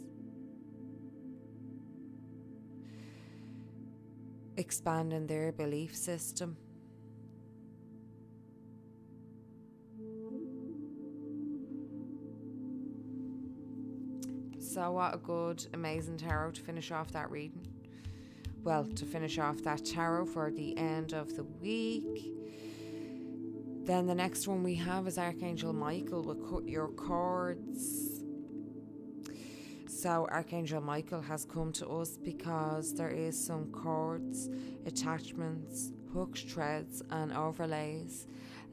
Expanding 4.55 5.28
their 5.28 5.51
belief 5.51 5.95
system. 5.95 6.55
So, 14.59 14.93
what 14.93 15.14
a 15.14 15.18
good, 15.18 15.68
amazing 15.74 16.18
tarot 16.18 16.51
to 16.51 16.62
finish 16.62 16.91
off 16.91 17.12
that 17.12 17.30
reading. 17.30 17.68
Well, 18.64 18.86
to 18.86 19.05
finish 19.05 19.38
off 19.38 19.62
that 19.64 19.84
tarot 19.84 20.28
for 20.28 20.51
the 20.51 20.78
end 20.78 21.14
of 21.14 21.36
the 21.36 21.43
week. 21.43 22.41
Then 23.84 24.06
the 24.06 24.16
next 24.16 24.48
one 24.48 24.64
we 24.64 24.76
have 24.76 25.08
is 25.08 25.18
Archangel 25.18 25.74
Michael 25.74 26.22
will 26.24 26.36
cut 26.36 26.68
your 26.68 26.88
cords. 26.90 28.24
So, 29.88 30.28
Archangel 30.32 30.82
Michael 30.82 31.22
has 31.22 31.46
come 31.46 31.72
to 31.74 31.88
us 31.88 32.18
because 32.18 32.94
there 32.94 33.10
is 33.10 33.38
some 33.40 33.72
cords, 33.72 34.50
attachments, 34.86 35.92
hooks, 36.14 36.42
threads, 36.42 37.02
and 37.10 37.34
overlays 37.34 38.28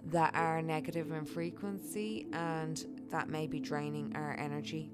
that 0.06 0.34
are 0.34 0.62
negative 0.62 1.10
in 1.10 1.24
frequency 1.24 2.26
and 2.32 2.84
that 3.10 3.28
may 3.28 3.46
be 3.46 3.60
draining 3.60 4.14
our 4.14 4.36
energy. 4.38 4.90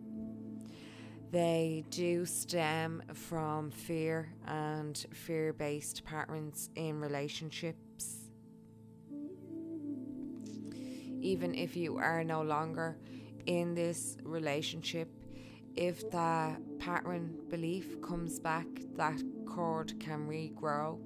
They 1.30 1.84
do 1.90 2.24
stem 2.24 3.02
from 3.12 3.70
fear 3.70 4.32
and 4.46 4.96
fear 5.12 5.52
based 5.52 6.04
patterns 6.04 6.70
in 6.76 7.00
relationships. 7.00 7.83
Even 11.24 11.54
if 11.54 11.74
you 11.74 11.96
are 11.96 12.22
no 12.22 12.42
longer 12.42 12.98
in 13.46 13.74
this 13.74 14.18
relationship, 14.24 15.08
if 15.74 16.10
that 16.10 16.60
pattern 16.78 17.38
belief 17.48 18.02
comes 18.02 18.38
back, 18.38 18.66
that 18.96 19.22
cord 19.46 19.98
can 19.98 20.28
regrow. 20.28 21.00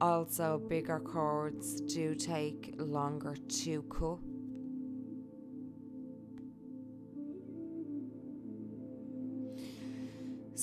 Also, 0.00 0.58
bigger 0.70 0.98
cords 0.98 1.82
do 1.82 2.14
take 2.14 2.74
longer 2.78 3.36
to 3.46 3.82
cut. 3.82 4.31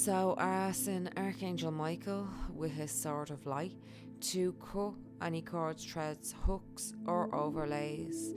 So 0.01 0.33
asking 0.37 1.09
Archangel 1.17 1.71
Michael 1.71 2.25
with 2.55 2.71
his 2.71 2.89
sword 2.89 3.31
of 3.31 3.45
light 3.45 3.73
to 4.31 4.53
cut 4.53 4.93
any 5.21 5.41
cords, 5.41 5.83
threads, 5.83 6.33
hooks, 6.45 6.93
or 7.05 7.35
overlays, 7.35 8.33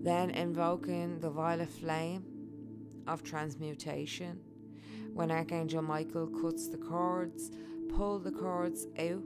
then 0.00 0.30
invoking 0.30 1.20
the 1.20 1.28
violet 1.28 1.68
flame 1.68 2.24
of 3.06 3.22
transmutation. 3.22 4.40
When 5.12 5.30
Archangel 5.30 5.82
Michael 5.82 6.28
cuts 6.28 6.68
the 6.68 6.78
cords, 6.78 7.50
pull 7.94 8.18
the 8.18 8.32
cords 8.32 8.86
out, 8.98 9.22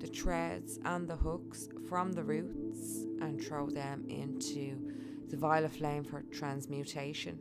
the 0.00 0.08
threads 0.08 0.80
and 0.84 1.06
the 1.06 1.14
hooks 1.14 1.68
from 1.88 2.14
the 2.14 2.24
roots, 2.24 3.04
and 3.20 3.40
throw 3.40 3.68
them 3.68 4.06
into 4.08 4.76
the 5.28 5.36
violet 5.36 5.70
flame 5.70 6.02
for 6.02 6.22
transmutation. 6.32 7.38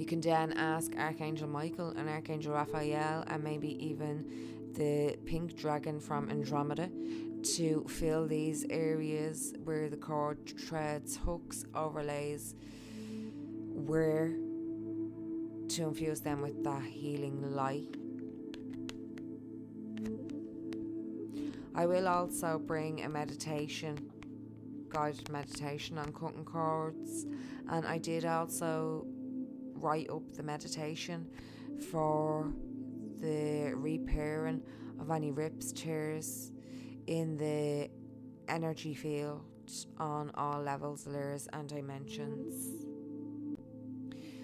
You 0.00 0.06
can 0.06 0.22
then 0.22 0.54
ask 0.54 0.96
Archangel 0.96 1.46
Michael 1.46 1.90
and 1.90 2.08
Archangel 2.08 2.54
Raphael, 2.54 3.22
and 3.26 3.44
maybe 3.44 3.68
even 3.84 4.24
the 4.72 5.18
pink 5.26 5.54
dragon 5.58 6.00
from 6.00 6.30
Andromeda, 6.30 6.88
to 7.56 7.84
fill 7.86 8.26
these 8.26 8.64
areas 8.70 9.52
where 9.62 9.90
the 9.90 9.98
cord 9.98 10.38
threads, 10.58 11.18
hooks, 11.18 11.66
overlays 11.74 12.54
were 13.74 14.28
to 15.68 15.82
infuse 15.82 16.20
them 16.22 16.40
with 16.40 16.64
that 16.64 16.82
healing 16.82 17.54
light. 17.54 17.94
I 21.74 21.84
will 21.84 22.08
also 22.08 22.58
bring 22.58 23.04
a 23.04 23.08
meditation, 23.10 24.10
guided 24.88 25.28
meditation 25.28 25.98
on 25.98 26.10
cutting 26.14 26.46
cords, 26.46 27.26
and 27.68 27.86
I 27.86 27.98
did 27.98 28.24
also 28.24 29.06
write 29.80 30.10
up 30.10 30.22
the 30.34 30.42
meditation 30.42 31.26
for 31.90 32.52
the 33.20 33.72
repairing 33.74 34.62
of 35.00 35.10
any 35.10 35.30
rips, 35.30 35.72
tears 35.72 36.52
in 37.06 37.36
the 37.36 37.90
energy 38.48 38.94
field 38.94 39.42
on 39.98 40.30
all 40.34 40.60
levels, 40.60 41.06
layers, 41.06 41.48
and 41.52 41.68
dimensions. 41.68 42.86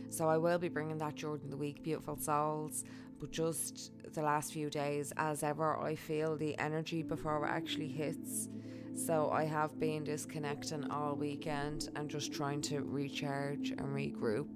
So 0.08 0.28
I 0.28 0.38
will 0.38 0.58
be 0.58 0.68
bringing 0.68 0.98
that 0.98 1.16
during 1.16 1.50
the 1.50 1.56
week, 1.56 1.82
beautiful 1.82 2.16
souls. 2.16 2.84
But 3.18 3.30
just 3.30 3.92
the 4.14 4.22
last 4.22 4.52
few 4.52 4.70
days, 4.70 5.12
as 5.16 5.42
ever, 5.42 5.78
I 5.78 5.94
feel 5.94 6.36
the 6.36 6.58
energy 6.58 7.02
before 7.02 7.44
it 7.46 7.50
actually 7.50 7.88
hits. 7.88 8.48
So 8.94 9.30
I 9.30 9.44
have 9.44 9.78
been 9.78 10.04
disconnecting 10.04 10.90
all 10.90 11.14
weekend 11.14 11.90
and 11.96 12.08
just 12.08 12.32
trying 12.32 12.62
to 12.62 12.80
recharge 12.80 13.70
and 13.70 13.94
regroup. 13.94 14.48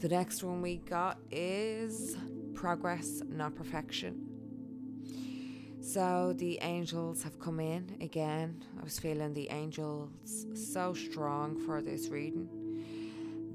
The 0.00 0.08
next 0.08 0.44
one 0.44 0.62
we 0.62 0.76
got 0.76 1.18
is 1.28 2.16
progress, 2.54 3.20
not 3.28 3.56
perfection. 3.56 4.28
So 5.80 6.34
the 6.36 6.60
angels 6.62 7.24
have 7.24 7.40
come 7.40 7.58
in 7.58 7.96
again. 8.00 8.62
I 8.78 8.84
was 8.84 9.00
feeling 9.00 9.34
the 9.34 9.50
angels 9.50 10.46
so 10.54 10.94
strong 10.94 11.58
for 11.66 11.82
this 11.82 12.10
reading. 12.10 12.48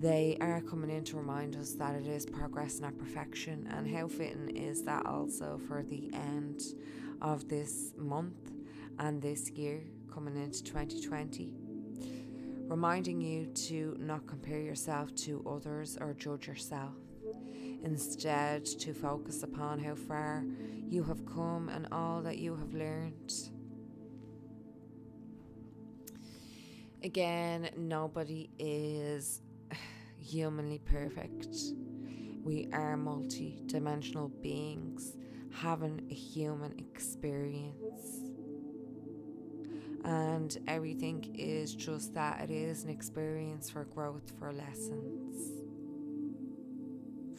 They 0.02 0.36
are 0.41 0.60
coming 0.60 0.89
in 0.89 1.06
to 1.06 1.16
remind 1.16 1.56
us 1.56 1.76
that 1.76 1.96
it 1.96 2.08
is 2.08 2.26
progress, 2.26 2.82
not 2.82 2.98
perfection. 2.98 3.66
And 3.72 3.88
how 3.96 4.10
fitting 4.10 4.50
is 4.58 4.84
that 4.84 5.06
also 5.06 5.62
for 5.66 5.82
the 5.82 6.10
end 6.14 6.62
of 7.22 7.48
this 7.48 7.94
month 7.96 8.52
and 9.00 9.22
this 9.22 9.50
year 9.52 9.82
coming 10.14 10.36
into 10.36 10.62
2020? 10.62 11.62
Reminding 12.68 13.22
you 13.22 13.47
to 13.47 13.95
not 13.99 14.26
compare 14.28 14.59
yourself 14.59 15.14
to 15.16 15.43
others 15.49 15.97
or 15.99 16.14
judge 16.14 16.47
yourself. 16.47 16.93
Instead, 17.84 18.66
to 18.66 18.93
focus 18.93 19.43
upon 19.43 19.80
how 19.80 19.95
far 19.95 20.43
you 20.88 21.03
have 21.03 21.26
come 21.26 21.70
and 21.70 21.88
all 21.91 22.22
that 22.22 22.38
you 22.38 22.55
have 22.55 22.74
learned. 22.74 23.34
Again, 27.03 27.70
nobody 27.76 28.49
is 28.57 29.41
humanly 30.18 30.80
perfect. 30.80 31.55
We 32.43 32.70
are 32.72 32.95
multi 32.95 33.61
dimensional 33.66 34.30
beings 34.30 35.18
having 35.51 36.07
a 36.09 36.14
human 36.14 36.74
experience 36.80 38.22
and 40.04 40.58
everything 40.68 41.34
is 41.38 41.74
just 41.74 42.14
that 42.14 42.41
it 42.41 42.51
is 42.51 42.84
an 42.84 42.89
experience 42.89 43.70
for 43.70 43.86
growth, 43.86 44.34
for 44.38 44.51
lessons, 44.51 45.51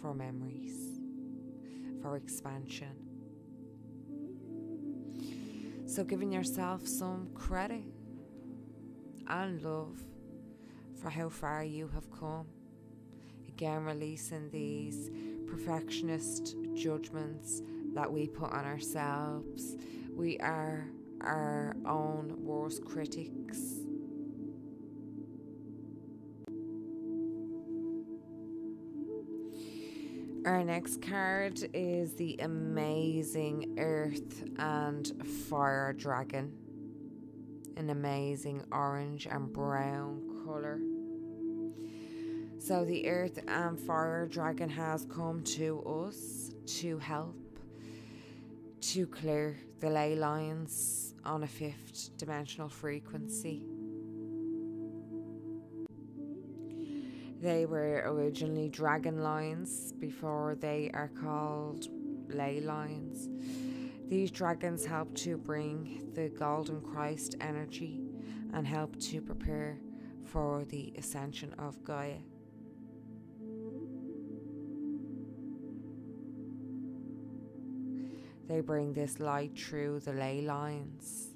for 0.01 0.15
memories, 0.15 1.01
for 2.01 2.17
expansion. 2.17 2.97
So, 5.87 6.03
giving 6.03 6.33
yourself 6.33 6.87
some 6.89 7.29
credit 7.35 7.85
and 9.29 9.62
love 9.62 9.99
for 11.01 11.11
how 11.11 11.29
far 11.29 11.62
you 11.62 11.89
have 11.89 12.11
come. 12.11 12.47
Again, 13.47 13.85
releasing 13.85 14.51
these 14.51 15.11
perfectionist 15.47 16.57
judgments 16.75 17.62
that 17.95 18.11
we 18.11 18.27
put 18.27 18.51
on 18.53 18.65
ourselves. 18.65 19.77
We 20.17 20.39
are 20.39 20.89
our 21.25 21.77
own 21.87 22.35
worst 22.39 22.85
critics. 22.85 23.81
Our 30.47 30.62
next 30.62 31.01
card 31.01 31.59
is 31.72 32.12
the 32.14 32.37
amazing 32.41 33.77
Earth 33.79 34.45
and 34.59 35.11
Fire 35.49 35.95
Dragon. 35.95 36.53
An 37.79 37.89
amazing 37.89 38.62
orange 38.70 39.27
and 39.27 39.51
brown 39.51 40.20
colour. 40.45 40.81
So, 42.59 42.85
the 42.85 43.09
Earth 43.09 43.39
and 43.49 43.81
Fire 43.81 44.27
Dragon 44.27 44.68
has 44.68 45.07
come 45.07 45.43
to 45.45 45.81
us 45.83 46.53
to 46.79 46.99
help 46.99 47.43
to 48.93 49.07
clear 49.07 49.57
the 49.80 49.89
ley 49.89 50.14
lines 50.14 51.14
on 51.24 51.43
a 51.43 51.47
fifth 51.47 52.11
dimensional 52.18 52.68
frequency. 52.68 53.64
They 57.41 57.64
were 57.64 58.03
originally 58.05 58.68
dragon 58.68 59.22
lines 59.22 59.93
before 59.93 60.57
they 60.61 60.91
are 60.93 61.09
called 61.09 61.89
ley 62.28 62.61
lines. 62.61 63.30
These 64.09 64.30
dragons 64.30 64.85
help 64.85 65.14
to 65.16 65.39
bring 65.39 66.11
the 66.12 66.28
Golden 66.28 66.82
Christ 66.82 67.37
energy 67.41 68.03
and 68.53 68.66
help 68.66 69.01
to 69.01 69.22
prepare 69.22 69.78
for 70.24 70.66
the 70.66 70.93
ascension 70.99 71.55
of 71.59 71.82
Gaia. 71.85 72.18
They 78.47 78.61
bring 78.61 78.92
this 78.92 79.20
light 79.20 79.59
through 79.59 80.01
the 80.01 80.12
ley 80.12 80.42
lines. 80.42 81.30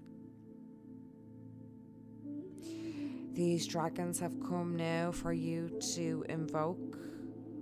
These 3.33 3.67
dragons 3.67 4.19
have 4.19 4.35
come 4.41 4.77
now 4.77 5.13
for 5.13 5.33
you 5.33 5.71
to 5.95 6.25
invoke 6.29 6.99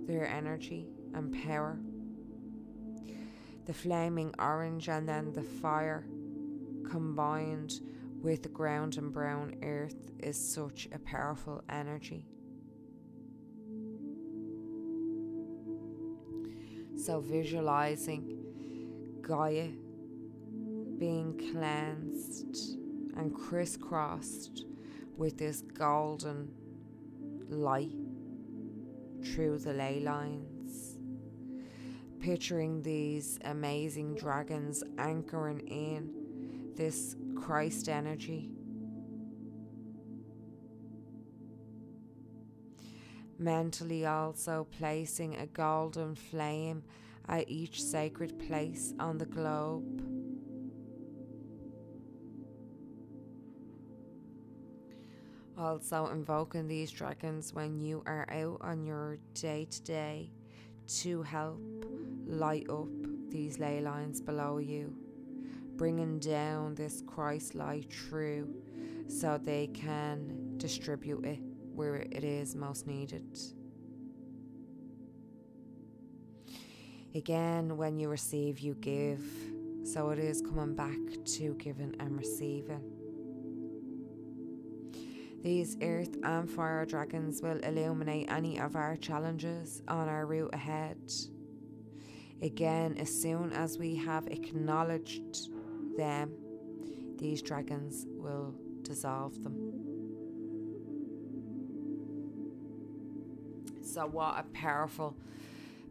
their 0.07 0.27
energy 0.27 0.87
and 1.13 1.31
power. 1.45 1.77
The 3.65 3.73
flaming 3.73 4.33
orange 4.39 4.89
and 4.89 5.07
then 5.07 5.33
the 5.33 5.43
fire 5.43 6.07
combined 6.89 7.81
with 8.21 8.43
the 8.43 8.49
ground 8.49 8.97
and 8.97 9.13
brown 9.13 9.55
earth 9.61 10.11
is 10.19 10.37
such 10.37 10.87
a 10.91 10.99
powerful 10.99 11.61
energy. 11.69 12.25
So, 16.95 17.19
visualizing 17.19 18.36
Gaia 19.27 19.67
being 20.97 21.51
cleansed 21.51 22.77
and 23.17 23.33
crisscrossed 23.35 24.65
with 25.17 25.37
this 25.37 25.61
golden 25.61 26.49
light 27.49 27.91
through 29.23 29.57
the 29.59 29.73
ley 29.73 29.99
lines. 29.99 30.97
Picturing 32.21 32.81
these 32.81 33.37
amazing 33.43 34.15
dragons 34.15 34.83
anchoring 34.97 35.59
in 35.67 36.73
this 36.75 37.15
Christ 37.35 37.89
energy. 37.89 38.49
Mentally, 43.37 44.05
also 44.05 44.67
placing 44.77 45.35
a 45.35 45.45
golden 45.47 46.15
flame 46.15 46.83
at 47.27 47.49
each 47.49 47.83
sacred 47.83 48.37
place 48.47 48.93
on 48.99 49.17
the 49.17 49.25
globe. 49.25 50.03
Also, 55.57 56.07
invoking 56.07 56.67
these 56.67 56.91
dragons 56.91 57.53
when 57.53 57.79
you 57.79 58.03
are 58.05 58.27
out 58.29 58.59
on 58.61 58.85
your 58.85 59.17
day 59.33 59.65
to 59.71 59.81
day 59.81 60.31
to 60.87 61.23
help 61.23 61.59
light 62.27 62.69
up 62.69 62.87
these 63.29 63.57
ley 63.57 63.81
lines 63.81 64.21
below 64.21 64.59
you, 64.59 64.95
bringing 65.75 66.19
down 66.19 66.75
this 66.75 67.01
Christ 67.07 67.55
light 67.55 67.91
through 67.91 68.53
so 69.07 69.39
they 69.39 69.67
can 69.67 70.53
distribute 70.57 71.25
it 71.25 71.39
where 71.73 71.95
it 71.95 72.23
is 72.23 72.55
most 72.55 72.85
needed. 72.85 73.25
Again, 77.17 77.77
when 77.77 77.97
you 77.97 78.09
receive, 78.09 78.59
you 78.59 78.75
give. 78.75 79.23
So 79.83 80.11
it 80.11 80.19
is 80.19 80.39
coming 80.39 80.75
back 80.75 80.99
to 81.37 81.55
giving 81.55 81.95
and 81.99 82.15
receiving. 82.15 82.83
These 85.41 85.77
earth 85.81 86.15
and 86.21 86.47
fire 86.47 86.85
dragons 86.85 87.41
will 87.41 87.57
illuminate 87.57 88.31
any 88.31 88.59
of 88.59 88.75
our 88.75 88.95
challenges 88.97 89.81
on 89.87 90.07
our 90.07 90.27
route 90.27 90.53
ahead. 90.53 91.11
Again, 92.43 92.95
as 92.99 93.09
soon 93.09 93.51
as 93.51 93.79
we 93.79 93.95
have 93.95 94.27
acknowledged 94.27 95.49
them, 95.97 96.31
these 97.17 97.41
dragons 97.41 98.05
will 98.09 98.53
dissolve 98.83 99.41
them. 99.43 99.55
So, 103.81 104.05
what 104.05 104.37
a 104.37 104.43
powerful 104.53 105.15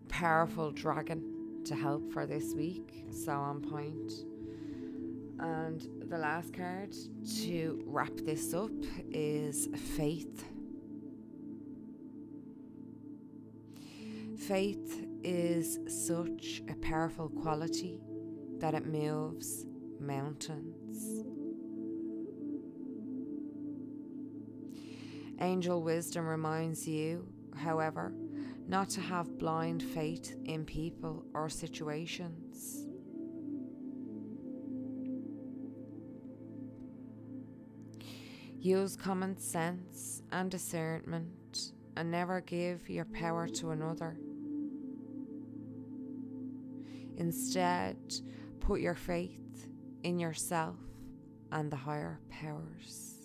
powerful 0.09 0.70
dragon 0.70 1.62
to 1.64 1.74
help 1.74 2.12
for 2.12 2.26
this 2.26 2.54
week. 2.54 3.04
So 3.11 3.32
on 3.32 3.61
point. 3.61 4.12
And 5.38 5.86
the 6.09 6.16
last 6.16 6.54
card 6.54 6.94
to 7.42 7.82
wrap 7.86 8.12
this 8.24 8.54
up 8.54 8.70
is 9.11 9.68
faith. 9.96 10.44
Faith 14.38 15.07
is 15.22 15.78
such 15.88 16.62
a 16.68 16.74
powerful 16.76 17.28
quality 17.28 18.00
that 18.59 18.74
it 18.74 18.86
moves 18.86 19.66
mountains. 20.00 21.24
Angel 25.40 25.82
wisdom 25.82 26.26
reminds 26.26 26.88
you, 26.88 27.26
however, 27.54 28.12
not 28.69 28.89
to 28.91 29.01
have 29.01 29.39
blind 29.39 29.83
faith 29.83 30.37
in 30.45 30.64
people 30.64 31.25
or 31.35 31.49
situations. 31.49 32.87
Use 38.59 38.97
common 38.97 39.39
sense 39.39 40.23
and 40.33 40.51
discernment 40.51 41.73
and 41.97 42.11
never 42.11 42.41
give 42.41 42.91
your 42.91 43.05
power 43.05 43.47
to 43.47 43.71
another. 43.71 44.19
Instead, 47.17 47.97
put 48.61 48.81
your 48.81 48.97
faith 48.97 49.69
in 50.03 50.19
yourself 50.19 50.77
and 51.53 51.71
the 51.71 51.77
higher 51.77 52.21
powers. 52.29 53.16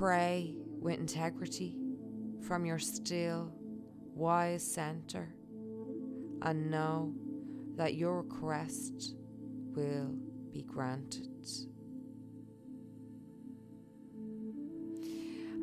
Pray 0.00 0.54
with 0.80 0.98
integrity 0.98 1.76
from 2.48 2.64
your 2.64 2.78
still, 2.78 3.52
wise 4.14 4.62
center 4.62 5.34
and 6.40 6.70
know 6.70 7.12
that 7.76 7.96
your 7.96 8.22
request 8.22 9.14
will 9.76 10.14
be 10.54 10.62
granted. 10.62 11.46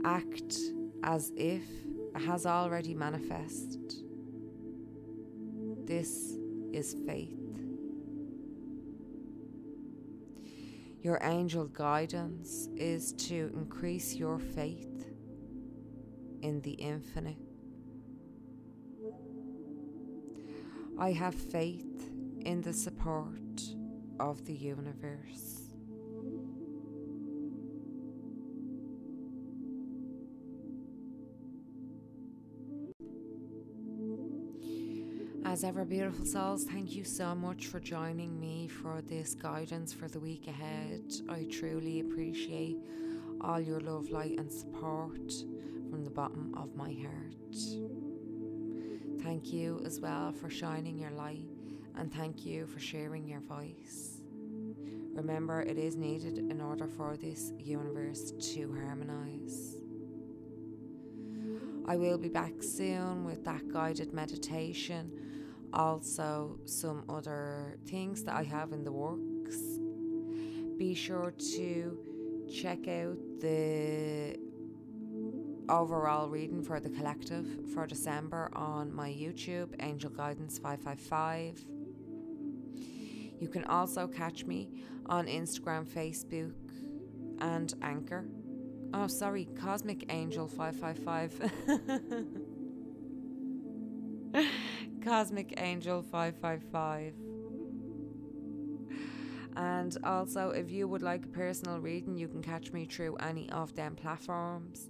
Act 0.06 0.56
as 1.02 1.32
if 1.36 1.64
it 2.16 2.22
has 2.22 2.46
already 2.46 2.94
manifested. 2.94 3.92
This 5.88 6.38
is 6.74 6.96
faith. 7.08 7.47
Your 11.08 11.20
angel 11.22 11.68
guidance 11.68 12.68
is 12.76 13.14
to 13.14 13.50
increase 13.54 14.16
your 14.16 14.40
faith 14.40 15.08
in 16.42 16.60
the 16.64 16.74
infinite. 16.74 17.38
I 21.00 21.14
have 21.14 21.34
faith 21.34 22.12
in 22.42 22.62
the 22.62 22.74
support 22.74 23.40
of 24.20 24.44
the 24.44 24.54
universe. 24.54 25.57
As 35.58 35.64
ever, 35.64 35.86
beautiful 35.86 36.24
souls, 36.24 36.66
thank 36.66 36.96
you 36.96 37.04
so 37.04 37.34
much 37.34 37.66
for 37.66 37.80
joining 37.80 38.40
me 38.40 38.68
for 38.68 39.02
this 39.02 39.34
guidance 39.34 39.92
for 39.92 40.08
the 40.08 40.20
week 40.20 40.48
ahead. 40.48 41.12
I 41.28 41.48
truly 41.52 42.00
appreciate 42.00 42.78
all 43.42 43.60
your 43.60 43.80
love, 43.80 44.12
light, 44.12 44.38
and 44.38 44.52
support 44.52 45.34
from 45.90 46.04
the 46.04 46.12
bottom 46.12 46.54
of 46.56 46.76
my 46.76 46.96
heart. 47.02 47.56
Thank 49.24 49.52
you 49.52 49.82
as 49.84 50.00
well 50.00 50.32
for 50.32 50.48
shining 50.48 51.00
your 51.00 51.10
light, 51.10 51.50
and 51.96 52.14
thank 52.14 52.46
you 52.46 52.68
for 52.68 52.80
sharing 52.80 53.28
your 53.28 53.42
voice. 53.42 54.22
Remember, 55.16 55.62
it 55.62 55.80
is 55.80 55.96
needed 55.96 56.38
in 56.38 56.62
order 56.62 56.86
for 56.86 57.18
this 57.18 57.52
universe 57.58 58.32
to 58.54 58.76
harmonize. 58.76 59.78
I 61.88 61.96
will 61.96 62.20
be 62.20 62.30
back 62.30 62.62
soon 62.62 63.26
with 63.26 63.44
that 63.46 63.68
guided 63.74 64.14
meditation 64.14 65.24
also 65.74 66.60
some 66.66 67.04
other 67.10 67.78
things 67.86 68.24
that 68.24 68.36
I 68.36 68.44
have 68.44 68.72
in 68.72 68.84
the 68.84 68.92
works. 68.92 69.58
Be 70.78 70.94
sure 70.94 71.34
to 71.56 71.98
check 72.52 72.88
out 72.88 73.18
the 73.40 74.38
overall 75.70 76.30
reading 76.30 76.64
for 76.64 76.80
the 76.80 76.90
collective 76.90 77.46
for 77.74 77.86
December 77.86 78.50
on 78.54 78.94
my 78.94 79.10
YouTube, 79.10 79.76
Angel 79.80 80.10
Guidance 80.10 80.58
555. 80.60 81.66
You 83.40 83.48
can 83.48 83.66
also 83.66 84.08
catch 84.08 84.46
me 84.46 84.70
on 85.08 85.28
Instagram, 85.28 85.86
Facebook, 85.86 86.54
and 87.40 87.74
Anchor. 87.82 88.26
Oh, 88.94 89.08
sorry, 89.08 89.48
Cosmic 89.60 90.06
Angel 90.12 90.48
555. 90.48 92.38
Cosmic 95.08 95.54
Angel 95.56 96.04
555. 96.04 97.14
And 99.56 99.98
also, 100.04 100.50
if 100.50 100.70
you 100.70 100.90
would 100.90 101.02
like 101.02 101.24
a 101.24 101.30
personal 101.30 101.80
reading, 101.80 102.18
you 102.18 102.28
can 102.28 102.42
catch 102.42 102.74
me 102.74 102.84
through 102.84 103.16
any 103.16 103.50
of 103.52 103.74
them 103.74 103.96
platforms 103.96 104.90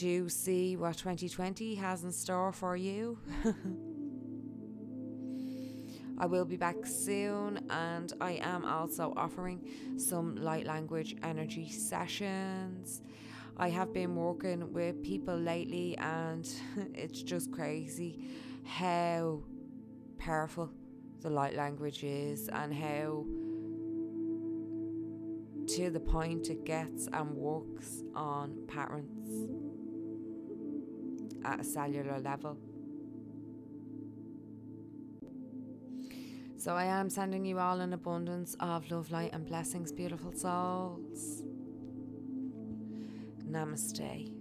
to 0.00 0.28
see 0.28 0.76
what 0.76 0.96
2020 0.96 1.76
has 1.76 2.02
in 2.02 2.10
store 2.10 2.52
for 2.52 2.76
you. 2.76 3.16
I 6.18 6.26
will 6.26 6.44
be 6.44 6.56
back 6.56 6.84
soon, 6.84 7.64
and 7.70 8.12
I 8.20 8.40
am 8.42 8.64
also 8.64 9.12
offering 9.16 9.68
some 9.98 10.34
light 10.34 10.66
language 10.66 11.14
energy 11.22 11.70
sessions. 11.70 13.02
I 13.56 13.68
have 13.68 13.92
been 13.92 14.16
working 14.16 14.72
with 14.72 15.00
people 15.04 15.36
lately, 15.36 15.96
and 15.98 16.52
it's 16.92 17.22
just 17.22 17.52
crazy 17.52 18.18
how 18.64 19.42
powerful 20.18 20.70
the 21.20 21.30
light 21.30 21.54
language 21.54 22.04
is 22.04 22.48
and 22.48 22.74
how 22.74 23.24
to 25.68 25.90
the 25.90 26.00
point 26.00 26.48
it 26.48 26.64
gets 26.64 27.08
and 27.12 27.30
works 27.30 28.02
on 28.14 28.56
patterns 28.66 29.48
at 31.44 31.60
a 31.60 31.64
cellular 31.64 32.18
level. 32.18 32.56
So 36.56 36.74
I 36.74 36.84
am 36.84 37.10
sending 37.10 37.44
you 37.44 37.58
all 37.58 37.80
an 37.80 37.92
abundance 37.92 38.56
of 38.60 38.88
love, 38.90 39.10
light, 39.10 39.32
and 39.32 39.44
blessings, 39.44 39.90
beautiful 39.90 40.32
souls. 40.32 41.42
Namaste. 43.44 44.31